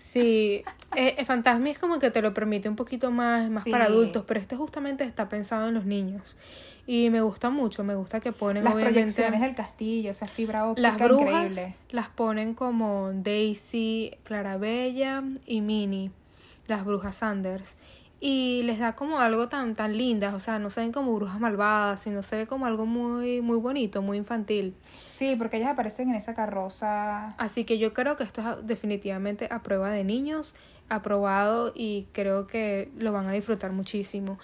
Sí, 0.01 0.63
eh, 0.95 1.15
eh, 1.19 1.25
Fantasmi 1.25 1.69
es 1.69 1.77
como 1.77 1.99
que 1.99 2.09
te 2.09 2.23
lo 2.23 2.33
permite 2.33 2.67
un 2.67 2.75
poquito 2.75 3.11
más, 3.11 3.49
más 3.51 3.63
para 3.69 3.85
adultos, 3.85 4.23
pero 4.27 4.39
este 4.39 4.55
justamente 4.55 5.03
está 5.03 5.29
pensado 5.29 5.67
en 5.67 5.75
los 5.75 5.85
niños. 5.85 6.35
Y 6.87 7.11
me 7.11 7.21
gusta 7.21 7.51
mucho, 7.51 7.83
me 7.83 7.93
gusta 7.93 8.19
que 8.19 8.31
ponen 8.31 8.63
Las 8.63 8.73
obviamente 8.73 8.99
proyecciones 8.99 9.41
del 9.41 9.53
castillo, 9.53 10.09
esa 10.09 10.27
fibra 10.27 10.65
óptica 10.67 10.89
las 10.89 10.97
brujas 10.97 11.45
increíble. 11.45 11.75
las 11.91 12.09
ponen 12.09 12.55
como 12.55 13.11
Daisy, 13.13 14.17
Clarabella 14.23 15.23
y 15.45 15.61
Minnie, 15.61 16.09
las 16.65 16.83
brujas 16.83 17.17
Sanders. 17.17 17.77
Y 18.23 18.61
les 18.63 18.77
da 18.77 18.95
como 18.95 19.19
algo 19.19 19.49
tan 19.49 19.75
tan 19.75 19.97
lindas, 19.97 20.35
o 20.35 20.39
sea, 20.39 20.59
no 20.59 20.69
se 20.69 20.81
ven 20.81 20.91
como 20.91 21.13
brujas 21.15 21.39
malvadas, 21.39 22.01
sino 22.01 22.21
se 22.21 22.37
ve 22.37 22.47
como 22.47 22.67
algo 22.67 22.85
muy 22.85 23.41
muy 23.41 23.57
bonito, 23.57 24.03
muy 24.03 24.17
infantil. 24.17 24.75
Sí, 25.07 25.35
porque 25.35 25.57
ellas 25.57 25.71
aparecen 25.71 26.09
en 26.09 26.15
esa 26.15 26.35
carroza. 26.35 27.33
Así 27.37 27.65
que 27.65 27.79
yo 27.79 27.93
creo 27.93 28.15
que 28.15 28.23
esto 28.23 28.41
es 28.41 28.67
definitivamente 28.67 29.47
a 29.51 29.63
prueba 29.63 29.89
de 29.89 30.03
niños, 30.03 30.53
aprobado 30.87 31.73
y 31.75 32.07
creo 32.11 32.45
que 32.45 32.91
lo 32.95 33.11
van 33.11 33.27
a 33.27 33.31
disfrutar 33.31 33.71
muchísimo. 33.71 34.37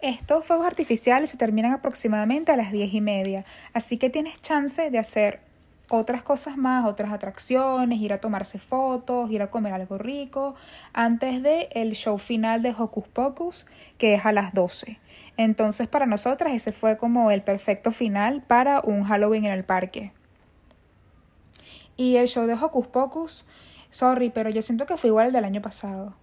Estos 0.00 0.44
fuegos 0.44 0.66
artificiales 0.66 1.30
se 1.30 1.38
terminan 1.38 1.72
aproximadamente 1.72 2.52
a 2.52 2.56
las 2.56 2.70
diez 2.70 2.92
y 2.92 3.00
media, 3.00 3.46
así 3.72 3.96
que 3.96 4.10
tienes 4.10 4.42
chance 4.42 4.90
de 4.90 4.98
hacer 4.98 5.51
otras 5.92 6.22
cosas 6.22 6.56
más, 6.56 6.86
otras 6.86 7.12
atracciones, 7.12 8.00
ir 8.00 8.14
a 8.14 8.18
tomarse 8.18 8.58
fotos, 8.58 9.30
ir 9.30 9.42
a 9.42 9.50
comer 9.50 9.74
algo 9.74 9.98
rico, 9.98 10.54
antes 10.94 11.42
de 11.42 11.68
el 11.72 11.92
show 11.92 12.16
final 12.16 12.62
de 12.62 12.70
Hocus 12.70 13.06
Pocus, 13.08 13.66
que 13.98 14.14
es 14.14 14.24
a 14.24 14.32
las 14.32 14.54
12. 14.54 14.98
Entonces, 15.36 15.88
para 15.88 16.06
nosotras 16.06 16.54
ese 16.54 16.72
fue 16.72 16.96
como 16.96 17.30
el 17.30 17.42
perfecto 17.42 17.90
final 17.90 18.40
para 18.40 18.80
un 18.80 19.04
Halloween 19.04 19.44
en 19.44 19.52
el 19.52 19.64
parque. 19.64 20.12
Y 21.98 22.16
el 22.16 22.26
show 22.26 22.46
de 22.46 22.54
Hocus 22.54 22.86
Pocus, 22.86 23.44
sorry, 23.90 24.30
pero 24.30 24.48
yo 24.48 24.62
siento 24.62 24.86
que 24.86 24.96
fue 24.96 25.08
igual 25.08 25.26
al 25.26 25.32
del 25.32 25.44
año 25.44 25.60
pasado. 25.60 26.14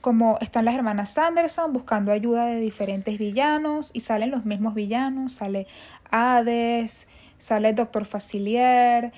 Como 0.00 0.38
están 0.40 0.64
las 0.64 0.74
hermanas 0.74 1.10
Sanderson 1.10 1.74
buscando 1.74 2.12
ayuda 2.12 2.46
de 2.46 2.60
diferentes 2.60 3.18
villanos 3.18 3.90
y 3.92 4.00
salen 4.00 4.30
los 4.30 4.46
mismos 4.46 4.74
villanos, 4.74 5.34
sale 5.34 5.66
Hades, 6.10 7.06
sale 7.42 7.70
el 7.70 7.74
Doctor 7.74 8.04
Facilier, 8.04 9.12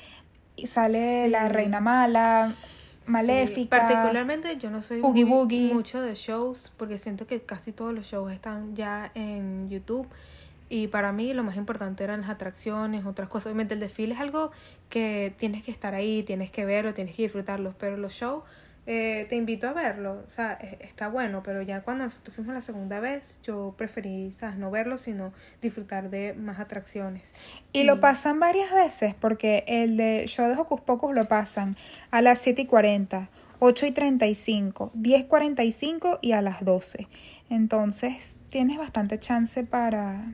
sale 0.64 1.28
la 1.28 1.50
Reina 1.50 1.80
Mala, 1.80 2.54
Maléfica. 3.04 3.80
Particularmente 3.80 4.56
yo 4.56 4.70
no 4.70 4.80
soy 4.80 5.02
mucho 5.02 6.00
de 6.00 6.14
shows 6.14 6.72
porque 6.78 6.96
siento 6.96 7.26
que 7.26 7.42
casi 7.42 7.70
todos 7.72 7.92
los 7.92 8.06
shows 8.06 8.32
están 8.32 8.74
ya 8.74 9.10
en 9.14 9.68
YouTube. 9.68 10.08
Y 10.70 10.88
para 10.88 11.12
mí 11.12 11.34
lo 11.34 11.44
más 11.44 11.56
importante 11.56 12.02
eran 12.02 12.22
las 12.22 12.30
atracciones, 12.30 13.04
otras 13.04 13.28
cosas. 13.28 13.48
Obviamente 13.48 13.74
el 13.74 13.80
desfile 13.80 14.14
es 14.14 14.20
algo 14.20 14.52
que 14.88 15.34
tienes 15.36 15.62
que 15.62 15.70
estar 15.70 15.94
ahí, 15.94 16.22
tienes 16.22 16.50
que 16.50 16.64
verlo, 16.64 16.94
tienes 16.94 17.14
que 17.14 17.24
disfrutarlo. 17.24 17.74
Pero 17.78 17.98
los 17.98 18.14
shows 18.14 18.42
eh, 18.86 19.24
te 19.30 19.36
invito 19.36 19.66
a 19.66 19.72
verlo, 19.72 20.24
o 20.28 20.30
sea, 20.30 20.52
está 20.80 21.08
bueno, 21.08 21.42
pero 21.42 21.62
ya 21.62 21.80
cuando 21.80 22.04
nosotros 22.04 22.36
fuimos 22.36 22.52
la 22.52 22.60
segunda 22.60 23.00
vez, 23.00 23.38
yo 23.42 23.74
preferí, 23.78 24.30
¿sabes? 24.32 24.58
No 24.58 24.70
verlo, 24.70 24.98
sino 24.98 25.32
disfrutar 25.62 26.10
de 26.10 26.34
más 26.34 26.60
atracciones. 26.60 27.32
Y, 27.72 27.84
lo 27.84 27.98
pasan 28.00 28.40
varias 28.40 28.70
veces, 28.72 29.14
porque 29.14 29.64
el 29.66 29.96
de 29.96 30.24
show 30.26 30.48
de 30.48 30.60
Hocus 30.60 30.82
Pocus 30.82 31.14
lo 31.14 31.24
pasan 31.24 31.78
a 32.10 32.20
las 32.20 32.40
7 32.40 32.62
y 32.62 32.66
40, 32.66 33.30
8 33.58 33.86
y 33.86 33.92
35, 33.92 34.90
10 34.92 35.20
y 35.20 35.24
45 35.24 36.18
y 36.20 36.32
a 36.32 36.42
las 36.42 36.62
12. 36.62 37.08
Entonces, 37.48 38.36
tienes 38.50 38.76
bastante 38.76 39.18
chance 39.18 39.64
para 39.64 40.26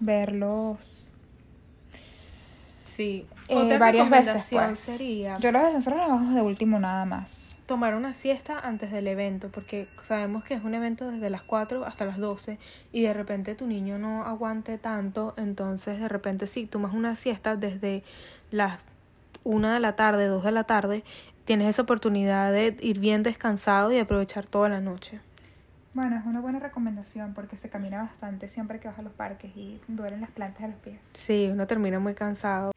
verlos. 0.00 1.12
Sí, 2.82 3.26
eh, 3.48 3.54
Otra 3.54 3.78
varias 3.78 4.10
veces 4.10 4.48
pues. 4.50 4.80
sería. 4.80 5.38
Yo 5.38 5.52
los 5.52 5.72
nosotros 5.72 6.00
los 6.00 6.08
bajamos 6.08 6.34
de 6.34 6.42
último 6.42 6.80
nada 6.80 7.04
más 7.04 7.43
tomar 7.66 7.94
una 7.94 8.12
siesta 8.12 8.58
antes 8.58 8.90
del 8.90 9.06
evento, 9.06 9.50
porque 9.50 9.88
sabemos 10.02 10.44
que 10.44 10.54
es 10.54 10.62
un 10.62 10.74
evento 10.74 11.10
desde 11.10 11.30
las 11.30 11.42
4 11.42 11.84
hasta 11.84 12.04
las 12.04 12.18
12 12.18 12.58
y 12.92 13.02
de 13.02 13.12
repente 13.12 13.54
tu 13.54 13.66
niño 13.66 13.98
no 13.98 14.24
aguante 14.24 14.78
tanto, 14.78 15.34
entonces 15.36 16.00
de 16.00 16.08
repente 16.08 16.46
si 16.46 16.66
tomas 16.66 16.92
una 16.92 17.14
siesta 17.14 17.56
desde 17.56 18.02
las 18.50 18.84
1 19.44 19.72
de 19.72 19.80
la 19.80 19.96
tarde, 19.96 20.26
2 20.26 20.44
de 20.44 20.52
la 20.52 20.64
tarde, 20.64 21.04
tienes 21.44 21.68
esa 21.68 21.82
oportunidad 21.82 22.52
de 22.52 22.76
ir 22.80 22.98
bien 22.98 23.22
descansado 23.22 23.92
y 23.92 23.98
aprovechar 23.98 24.46
toda 24.46 24.68
la 24.68 24.80
noche. 24.80 25.20
Bueno, 25.94 26.16
es 26.18 26.26
una 26.26 26.40
buena 26.40 26.58
recomendación 26.58 27.34
porque 27.34 27.56
se 27.56 27.70
camina 27.70 28.02
bastante 28.02 28.48
siempre 28.48 28.80
que 28.80 28.88
vas 28.88 28.98
a 28.98 29.02
los 29.02 29.12
parques 29.12 29.56
y 29.56 29.80
duelen 29.86 30.20
las 30.20 30.30
plantas 30.30 30.62
de 30.62 30.68
los 30.68 30.76
pies. 30.78 30.98
Sí, 31.14 31.48
uno 31.52 31.68
termina 31.68 32.00
muy 32.00 32.14
cansado. 32.14 32.73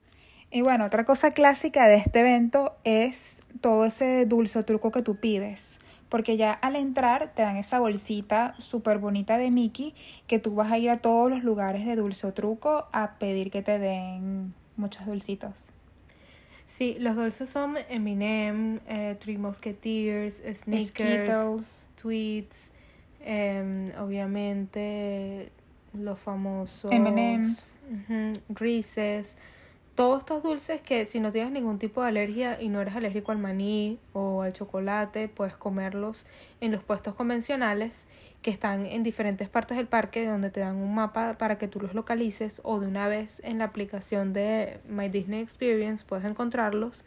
Y 0.57 0.63
bueno, 0.63 0.85
otra 0.85 1.05
cosa 1.05 1.35
clásica 1.35 1.87
de 1.87 1.97
este 1.97 2.21
evento 2.21 2.75
es 2.83 3.43
todo 3.61 3.85
ese 3.85 4.25
dulce 4.25 4.63
truco 4.63 4.89
que 4.89 5.03
tú 5.03 5.17
pides. 5.17 5.77
Porque 6.09 6.35
ya 6.35 6.51
al 6.51 6.75
entrar 6.75 7.31
te 7.35 7.43
dan 7.43 7.57
esa 7.57 7.79
bolsita 7.79 8.55
súper 8.57 8.97
bonita 8.97 9.37
de 9.37 9.51
Mickey 9.51 9.93
que 10.25 10.39
tú 10.39 10.55
vas 10.55 10.71
a 10.71 10.79
ir 10.79 10.89
a 10.89 10.97
todos 10.97 11.29
los 11.29 11.43
lugares 11.43 11.85
de 11.85 11.95
dulce 11.95 12.25
o 12.25 12.33
truco 12.33 12.87
a 12.91 13.19
pedir 13.19 13.51
que 13.51 13.61
te 13.61 13.77
den 13.77 14.55
muchos 14.77 15.05
dulcitos. 15.05 15.65
Sí, 16.65 16.97
los 16.99 17.15
dulces 17.15 17.51
son 17.51 17.75
Eminem, 17.87 18.79
eh, 18.87 19.15
Three 19.19 19.37
Musketeers, 19.37 20.41
Snickers, 20.55 21.85
Tweets, 22.01 22.71
em, 23.21 23.91
obviamente 23.99 25.51
los 25.93 26.17
famosos 26.17 26.91
M&M's, 26.91 27.61
Reese's 28.49 29.35
todos 29.97 30.19
estos 30.19 30.43
dulces 30.43 30.79
que 30.79 31.05
si 31.05 31.19
no 31.19 31.31
tienes 31.31 31.51
ningún 31.51 31.79
tipo 31.79 32.03
de 32.03 32.09
alergia 32.09 32.61
y 32.61 32.69
no 32.69 32.79
eres 32.79 32.95
alérgico 32.95 33.31
al 33.31 33.39
maní 33.39 33.97
o 34.13 34.43
al 34.43 34.53
chocolate, 34.53 35.27
puedes 35.27 35.57
comerlos 35.57 36.27
en 36.61 36.71
los 36.71 36.83
puestos 36.83 37.15
convencionales 37.15 38.05
que 38.43 38.51
están 38.51 38.85
en 38.85 39.01
diferentes 39.01 39.49
partes 39.49 39.75
del 39.75 39.87
parque 39.87 40.23
donde 40.27 40.51
te 40.51 40.59
dan 40.59 40.75
un 40.75 40.93
mapa 40.93 41.39
para 41.39 41.57
que 41.57 41.67
tú 41.67 41.81
los 41.81 41.95
localices 41.95 42.61
o 42.63 42.79
de 42.79 42.85
una 42.85 43.07
vez 43.07 43.41
en 43.43 43.57
la 43.57 43.63
aplicación 43.63 44.33
de 44.33 44.79
My 44.87 45.09
Disney 45.09 45.41
Experience 45.41 46.05
puedes 46.07 46.25
encontrarlos. 46.25 47.03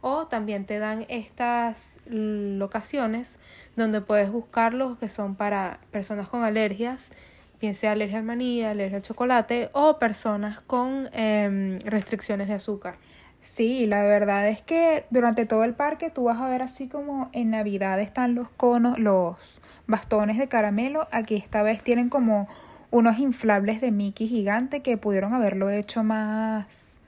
O 0.00 0.26
también 0.28 0.64
te 0.64 0.78
dan 0.78 1.04
estas 1.10 1.98
locaciones 2.06 3.38
donde 3.76 4.00
puedes 4.00 4.32
buscarlos 4.32 4.96
que 4.96 5.10
son 5.10 5.34
para 5.34 5.78
personas 5.90 6.30
con 6.30 6.42
alergias 6.42 7.12
bien 7.60 7.74
sea 7.74 7.92
alergia 7.92 8.18
al 8.18 8.24
maní, 8.24 8.64
alergia 8.64 8.96
al 8.96 9.02
chocolate 9.02 9.70
o 9.72 9.98
personas 9.98 10.60
con 10.60 11.08
em, 11.12 11.78
restricciones 11.80 12.48
de 12.48 12.54
azúcar. 12.54 12.96
Sí, 13.42 13.86
la 13.86 14.02
verdad 14.02 14.48
es 14.48 14.62
que 14.62 15.04
durante 15.10 15.46
todo 15.46 15.64
el 15.64 15.74
parque 15.74 16.10
tú 16.10 16.24
vas 16.24 16.38
a 16.38 16.48
ver 16.48 16.62
así 16.62 16.88
como 16.88 17.30
en 17.32 17.50
Navidad 17.50 18.00
están 18.00 18.34
los 18.34 18.50
conos, 18.50 18.98
los 18.98 19.60
bastones 19.86 20.36
de 20.38 20.48
caramelo. 20.48 21.08
Aquí 21.10 21.36
esta 21.36 21.62
vez 21.62 21.82
tienen 21.82 22.08
como 22.08 22.48
unos 22.90 23.18
inflables 23.18 23.80
de 23.80 23.92
Mickey 23.92 24.28
gigante 24.28 24.80
que 24.80 24.96
pudieron 24.96 25.32
haberlo 25.32 25.70
hecho 25.70 26.02
más 26.02 26.98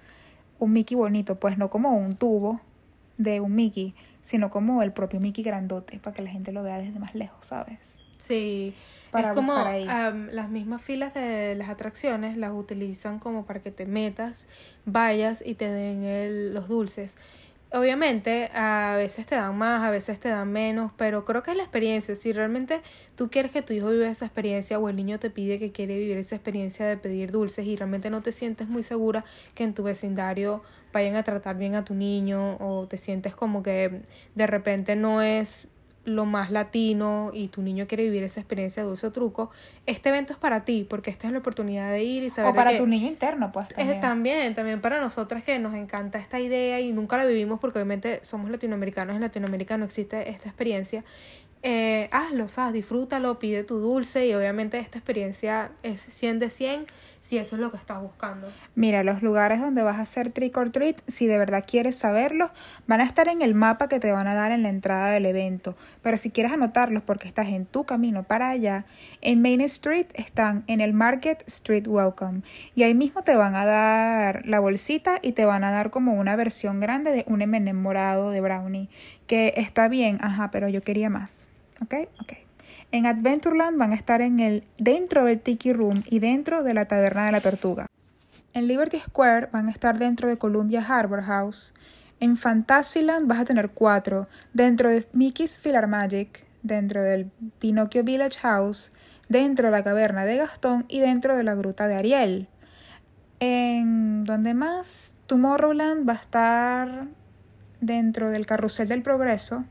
un 0.58 0.72
Mickey 0.72 0.96
bonito, 0.96 1.40
pues 1.40 1.58
no 1.58 1.70
como 1.70 1.94
un 1.96 2.14
tubo 2.14 2.60
de 3.18 3.40
un 3.40 3.54
Mickey, 3.54 3.94
sino 4.20 4.50
como 4.50 4.82
el 4.82 4.92
propio 4.92 5.20
Mickey 5.20 5.42
grandote, 5.42 5.98
para 5.98 6.14
que 6.14 6.22
la 6.22 6.30
gente 6.30 6.52
lo 6.52 6.62
vea 6.62 6.78
desde 6.78 6.98
más 6.98 7.14
lejos, 7.14 7.44
¿sabes? 7.44 7.98
Sí, 8.18 8.74
es 9.14 9.26
como 9.34 9.54
las 9.54 10.48
mismas 10.48 10.82
filas 10.82 11.14
de 11.14 11.54
las 11.54 11.68
atracciones 11.68 12.36
las 12.36 12.52
utilizan 12.52 13.18
como 13.18 13.44
para 13.44 13.60
que 13.60 13.70
te 13.70 13.86
metas, 13.86 14.48
vayas 14.84 15.42
y 15.44 15.54
te 15.54 15.68
den 15.68 16.54
los 16.54 16.68
dulces. 16.68 17.16
Obviamente, 17.74 18.50
a 18.52 18.96
veces 18.98 19.24
te 19.24 19.34
dan 19.34 19.56
más, 19.56 19.82
a 19.82 19.90
veces 19.90 20.20
te 20.20 20.28
dan 20.28 20.52
menos, 20.52 20.92
pero 20.98 21.24
creo 21.24 21.42
que 21.42 21.52
es 21.52 21.56
la 21.56 21.62
experiencia. 21.62 22.14
Si 22.14 22.30
realmente 22.34 22.82
tú 23.16 23.30
quieres 23.30 23.50
que 23.50 23.62
tu 23.62 23.72
hijo 23.72 23.88
viva 23.88 24.08
esa 24.08 24.26
experiencia 24.26 24.78
o 24.78 24.90
el 24.90 24.96
niño 24.96 25.18
te 25.18 25.30
pide 25.30 25.58
que 25.58 25.72
quiere 25.72 25.96
vivir 25.96 26.18
esa 26.18 26.36
experiencia 26.36 26.84
de 26.84 26.98
pedir 26.98 27.32
dulces 27.32 27.66
y 27.66 27.74
realmente 27.74 28.10
no 28.10 28.20
te 28.20 28.30
sientes 28.30 28.68
muy 28.68 28.82
segura 28.82 29.24
que 29.54 29.64
en 29.64 29.72
tu 29.72 29.84
vecindario 29.84 30.62
vayan 30.92 31.16
a 31.16 31.22
tratar 31.22 31.56
bien 31.56 31.74
a 31.74 31.82
tu 31.82 31.94
niño 31.94 32.58
o 32.60 32.86
te 32.88 32.98
sientes 32.98 33.34
como 33.34 33.62
que 33.62 34.02
de 34.34 34.46
repente 34.46 34.94
no 34.94 35.22
es 35.22 35.70
lo 36.04 36.26
más 36.26 36.50
latino 36.50 37.30
y 37.32 37.48
tu 37.48 37.62
niño 37.62 37.86
quiere 37.86 38.04
vivir 38.04 38.22
esa 38.24 38.40
experiencia 38.40 38.82
de 38.82 38.88
dulce 38.88 39.10
truco, 39.10 39.50
este 39.86 40.08
evento 40.08 40.32
es 40.32 40.38
para 40.38 40.64
ti, 40.64 40.86
porque 40.88 41.10
esta 41.10 41.26
es 41.26 41.32
la 41.32 41.38
oportunidad 41.38 41.90
de 41.90 42.02
ir 42.02 42.22
y 42.24 42.30
saber. 42.30 42.52
O 42.52 42.54
para 42.54 42.76
tu 42.76 42.86
niño 42.86 43.06
interno, 43.06 43.52
pues. 43.52 43.68
También. 43.68 43.96
Es 43.96 44.00
también, 44.00 44.54
también 44.54 44.80
para 44.80 45.00
nosotras 45.00 45.42
que 45.42 45.58
nos 45.58 45.74
encanta 45.74 46.18
esta 46.18 46.40
idea 46.40 46.80
y 46.80 46.92
nunca 46.92 47.16
la 47.16 47.24
vivimos 47.24 47.60
porque 47.60 47.78
obviamente 47.78 48.20
somos 48.22 48.50
latinoamericanos, 48.50 49.14
en 49.14 49.22
Latinoamérica 49.22 49.76
no 49.76 49.84
existe 49.84 50.30
esta 50.30 50.48
experiencia. 50.48 51.04
Eh, 51.64 52.08
hazlo, 52.10 52.48
¿sabes? 52.48 52.72
Disfrútalo, 52.72 53.38
pide 53.38 53.62
tu 53.62 53.78
dulce 53.78 54.26
y 54.26 54.34
obviamente 54.34 54.78
esta 54.78 54.98
experiencia 54.98 55.70
es 55.84 56.00
100 56.00 56.40
de 56.40 56.50
100 56.50 56.86
si 57.22 57.38
eso 57.38 57.56
es 57.56 57.62
lo 57.62 57.70
que 57.70 57.76
estás 57.76 58.02
buscando. 58.02 58.48
Mira, 58.74 59.04
los 59.04 59.22
lugares 59.22 59.60
donde 59.60 59.82
vas 59.82 59.98
a 59.98 60.02
hacer 60.02 60.30
trick 60.30 60.56
or 60.56 60.70
treat, 60.70 61.00
si 61.06 61.26
de 61.26 61.38
verdad 61.38 61.64
quieres 61.66 61.96
saberlo, 61.96 62.50
van 62.86 63.00
a 63.00 63.04
estar 63.04 63.28
en 63.28 63.42
el 63.42 63.54
mapa 63.54 63.88
que 63.88 64.00
te 64.00 64.10
van 64.10 64.26
a 64.26 64.34
dar 64.34 64.50
en 64.50 64.62
la 64.62 64.68
entrada 64.68 65.10
del 65.12 65.26
evento. 65.26 65.76
Pero 66.02 66.16
si 66.16 66.30
quieres 66.30 66.52
anotarlos 66.52 67.02
porque 67.04 67.28
estás 67.28 67.48
en 67.48 67.64
tu 67.64 67.84
camino 67.84 68.24
para 68.24 68.50
allá, 68.50 68.86
en 69.20 69.40
Main 69.40 69.60
Street 69.62 70.06
están 70.14 70.64
en 70.66 70.80
el 70.80 70.92
Market 70.92 71.44
Street 71.46 71.86
Welcome. 71.86 72.42
Y 72.74 72.82
ahí 72.82 72.94
mismo 72.94 73.22
te 73.22 73.36
van 73.36 73.54
a 73.54 73.64
dar 73.64 74.44
la 74.44 74.58
bolsita 74.58 75.20
y 75.22 75.32
te 75.32 75.44
van 75.44 75.62
a 75.62 75.70
dar 75.70 75.90
como 75.90 76.14
una 76.14 76.34
versión 76.34 76.80
grande 76.80 77.12
de 77.12 77.24
un 77.28 77.40
M&M 77.40 77.72
morado 77.74 78.30
de 78.30 78.40
brownie. 78.40 78.88
Que 79.28 79.54
está 79.56 79.86
bien, 79.88 80.18
ajá, 80.20 80.50
pero 80.50 80.68
yo 80.68 80.82
quería 80.82 81.08
más. 81.08 81.48
¿Ok? 81.80 81.94
Ok. 82.20 82.32
En 82.92 83.06
Adventureland 83.06 83.78
van 83.78 83.92
a 83.92 83.94
estar 83.94 84.20
en 84.20 84.38
el, 84.38 84.64
dentro 84.76 85.24
del 85.24 85.40
Tiki 85.40 85.72
Room 85.72 86.04
y 86.10 86.18
dentro 86.18 86.62
de 86.62 86.74
la 86.74 86.84
Taberna 86.84 87.24
de 87.24 87.32
la 87.32 87.40
Tortuga. 87.40 87.86
En 88.52 88.66
Liberty 88.68 88.98
Square 88.98 89.48
van 89.50 89.68
a 89.68 89.70
estar 89.70 89.98
dentro 89.98 90.28
de 90.28 90.36
Columbia 90.36 90.84
Harbor 90.86 91.22
House. 91.22 91.72
En 92.20 92.36
Fantasyland 92.36 93.26
vas 93.26 93.40
a 93.40 93.44
tener 93.46 93.70
cuatro, 93.70 94.28
dentro 94.52 94.90
de 94.90 95.08
Mickey's 95.14 95.58
Magic, 95.88 96.44
dentro 96.62 97.02
del 97.02 97.30
Pinocchio 97.58 98.04
Village 98.04 98.38
House, 98.40 98.92
dentro 99.26 99.68
de 99.68 99.72
la 99.72 99.82
caverna 99.82 100.26
de 100.26 100.36
Gastón 100.36 100.84
y 100.86 101.00
dentro 101.00 101.34
de 101.34 101.44
la 101.44 101.54
gruta 101.54 101.88
de 101.88 101.94
Ariel. 101.94 102.48
En 103.40 104.24
donde 104.24 104.52
más 104.52 105.14
Tomorrowland 105.26 106.06
va 106.06 106.12
a 106.12 106.16
estar 106.16 107.06
dentro 107.80 108.28
del 108.28 108.44
Carrusel 108.44 108.88
del 108.88 109.02
Progreso, 109.02 109.64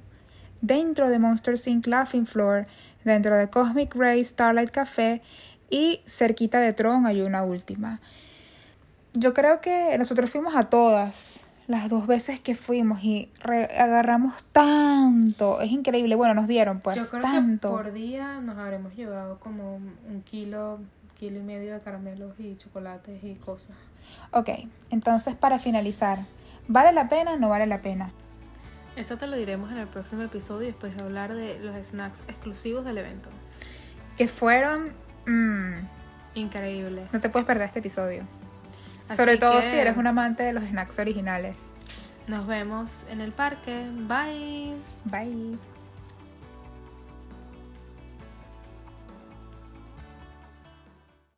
dentro 0.61 1.09
de 1.09 1.19
Monster 1.19 1.55
Inc. 1.65 1.87
Laughing 1.87 2.25
Floor, 2.25 2.65
dentro 3.03 3.35
de 3.35 3.49
Cosmic 3.49 3.95
Ray 3.95 4.23
Starlight 4.23 4.71
Café 4.71 5.21
y 5.69 6.01
cerquita 6.05 6.59
de 6.59 6.73
Tron 6.73 7.05
hay 7.05 7.21
una 7.21 7.43
última. 7.43 7.99
Yo 9.13 9.33
creo 9.33 9.61
que 9.61 9.97
nosotros 9.97 10.29
fuimos 10.29 10.55
a 10.55 10.63
todas 10.63 11.41
las 11.67 11.89
dos 11.89 12.07
veces 12.07 12.39
que 12.39 12.55
fuimos 12.55 13.03
y 13.03 13.29
agarramos 13.43 14.43
tanto. 14.51 15.61
Es 15.61 15.71
increíble. 15.71 16.15
Bueno, 16.15 16.33
nos 16.33 16.47
dieron 16.47 16.79
pues 16.81 16.97
Yo 16.97 17.07
creo 17.09 17.21
tanto. 17.21 17.69
que 17.69 17.83
por 17.83 17.93
día 17.93 18.39
nos 18.41 18.57
habremos 18.57 18.95
llevado 18.95 19.39
como 19.39 19.75
un 19.75 20.21
kilo, 20.25 20.79
kilo 21.17 21.39
y 21.39 21.43
medio 21.43 21.73
de 21.73 21.79
caramelos 21.79 22.37
y 22.39 22.57
chocolates 22.57 23.23
y 23.23 23.35
cosas. 23.35 23.75
Ok, 24.31 24.49
entonces 24.89 25.35
para 25.35 25.59
finalizar, 25.59 26.19
¿vale 26.67 26.91
la 26.91 27.07
pena 27.07 27.33
o 27.33 27.37
no 27.37 27.49
vale 27.49 27.67
la 27.67 27.81
pena? 27.81 28.11
Eso 29.01 29.17
te 29.17 29.25
lo 29.25 29.35
diremos 29.35 29.71
en 29.71 29.79
el 29.79 29.87
próximo 29.87 30.21
episodio 30.21 30.67
después 30.67 30.95
de 30.95 31.01
hablar 31.01 31.33
de 31.33 31.57
los 31.57 31.75
snacks 31.87 32.19
exclusivos 32.27 32.85
del 32.85 32.99
evento. 32.99 33.29
Que 34.15 34.27
fueron... 34.27 34.93
mm, 35.25 35.87
Increíbles. 36.35 37.11
no 37.11 37.19
te 37.19 37.27
puedes 37.29 37.47
perder 37.47 37.65
este 37.65 37.79
episodio. 37.79 38.21
Así 39.09 39.17
Sobre 39.17 39.37
todo 39.37 39.59
que 39.59 39.65
si 39.65 39.75
eres 39.75 39.97
un 39.97 40.05
amante 40.05 40.43
de 40.43 40.53
los 40.53 40.63
snacks 40.65 40.99
originales. 40.99 41.57
Nos 42.27 42.45
vemos 42.45 42.91
en 43.09 43.21
el 43.21 43.31
parque. 43.31 43.89
Bye. 44.07 44.75
Bye. 45.05 45.57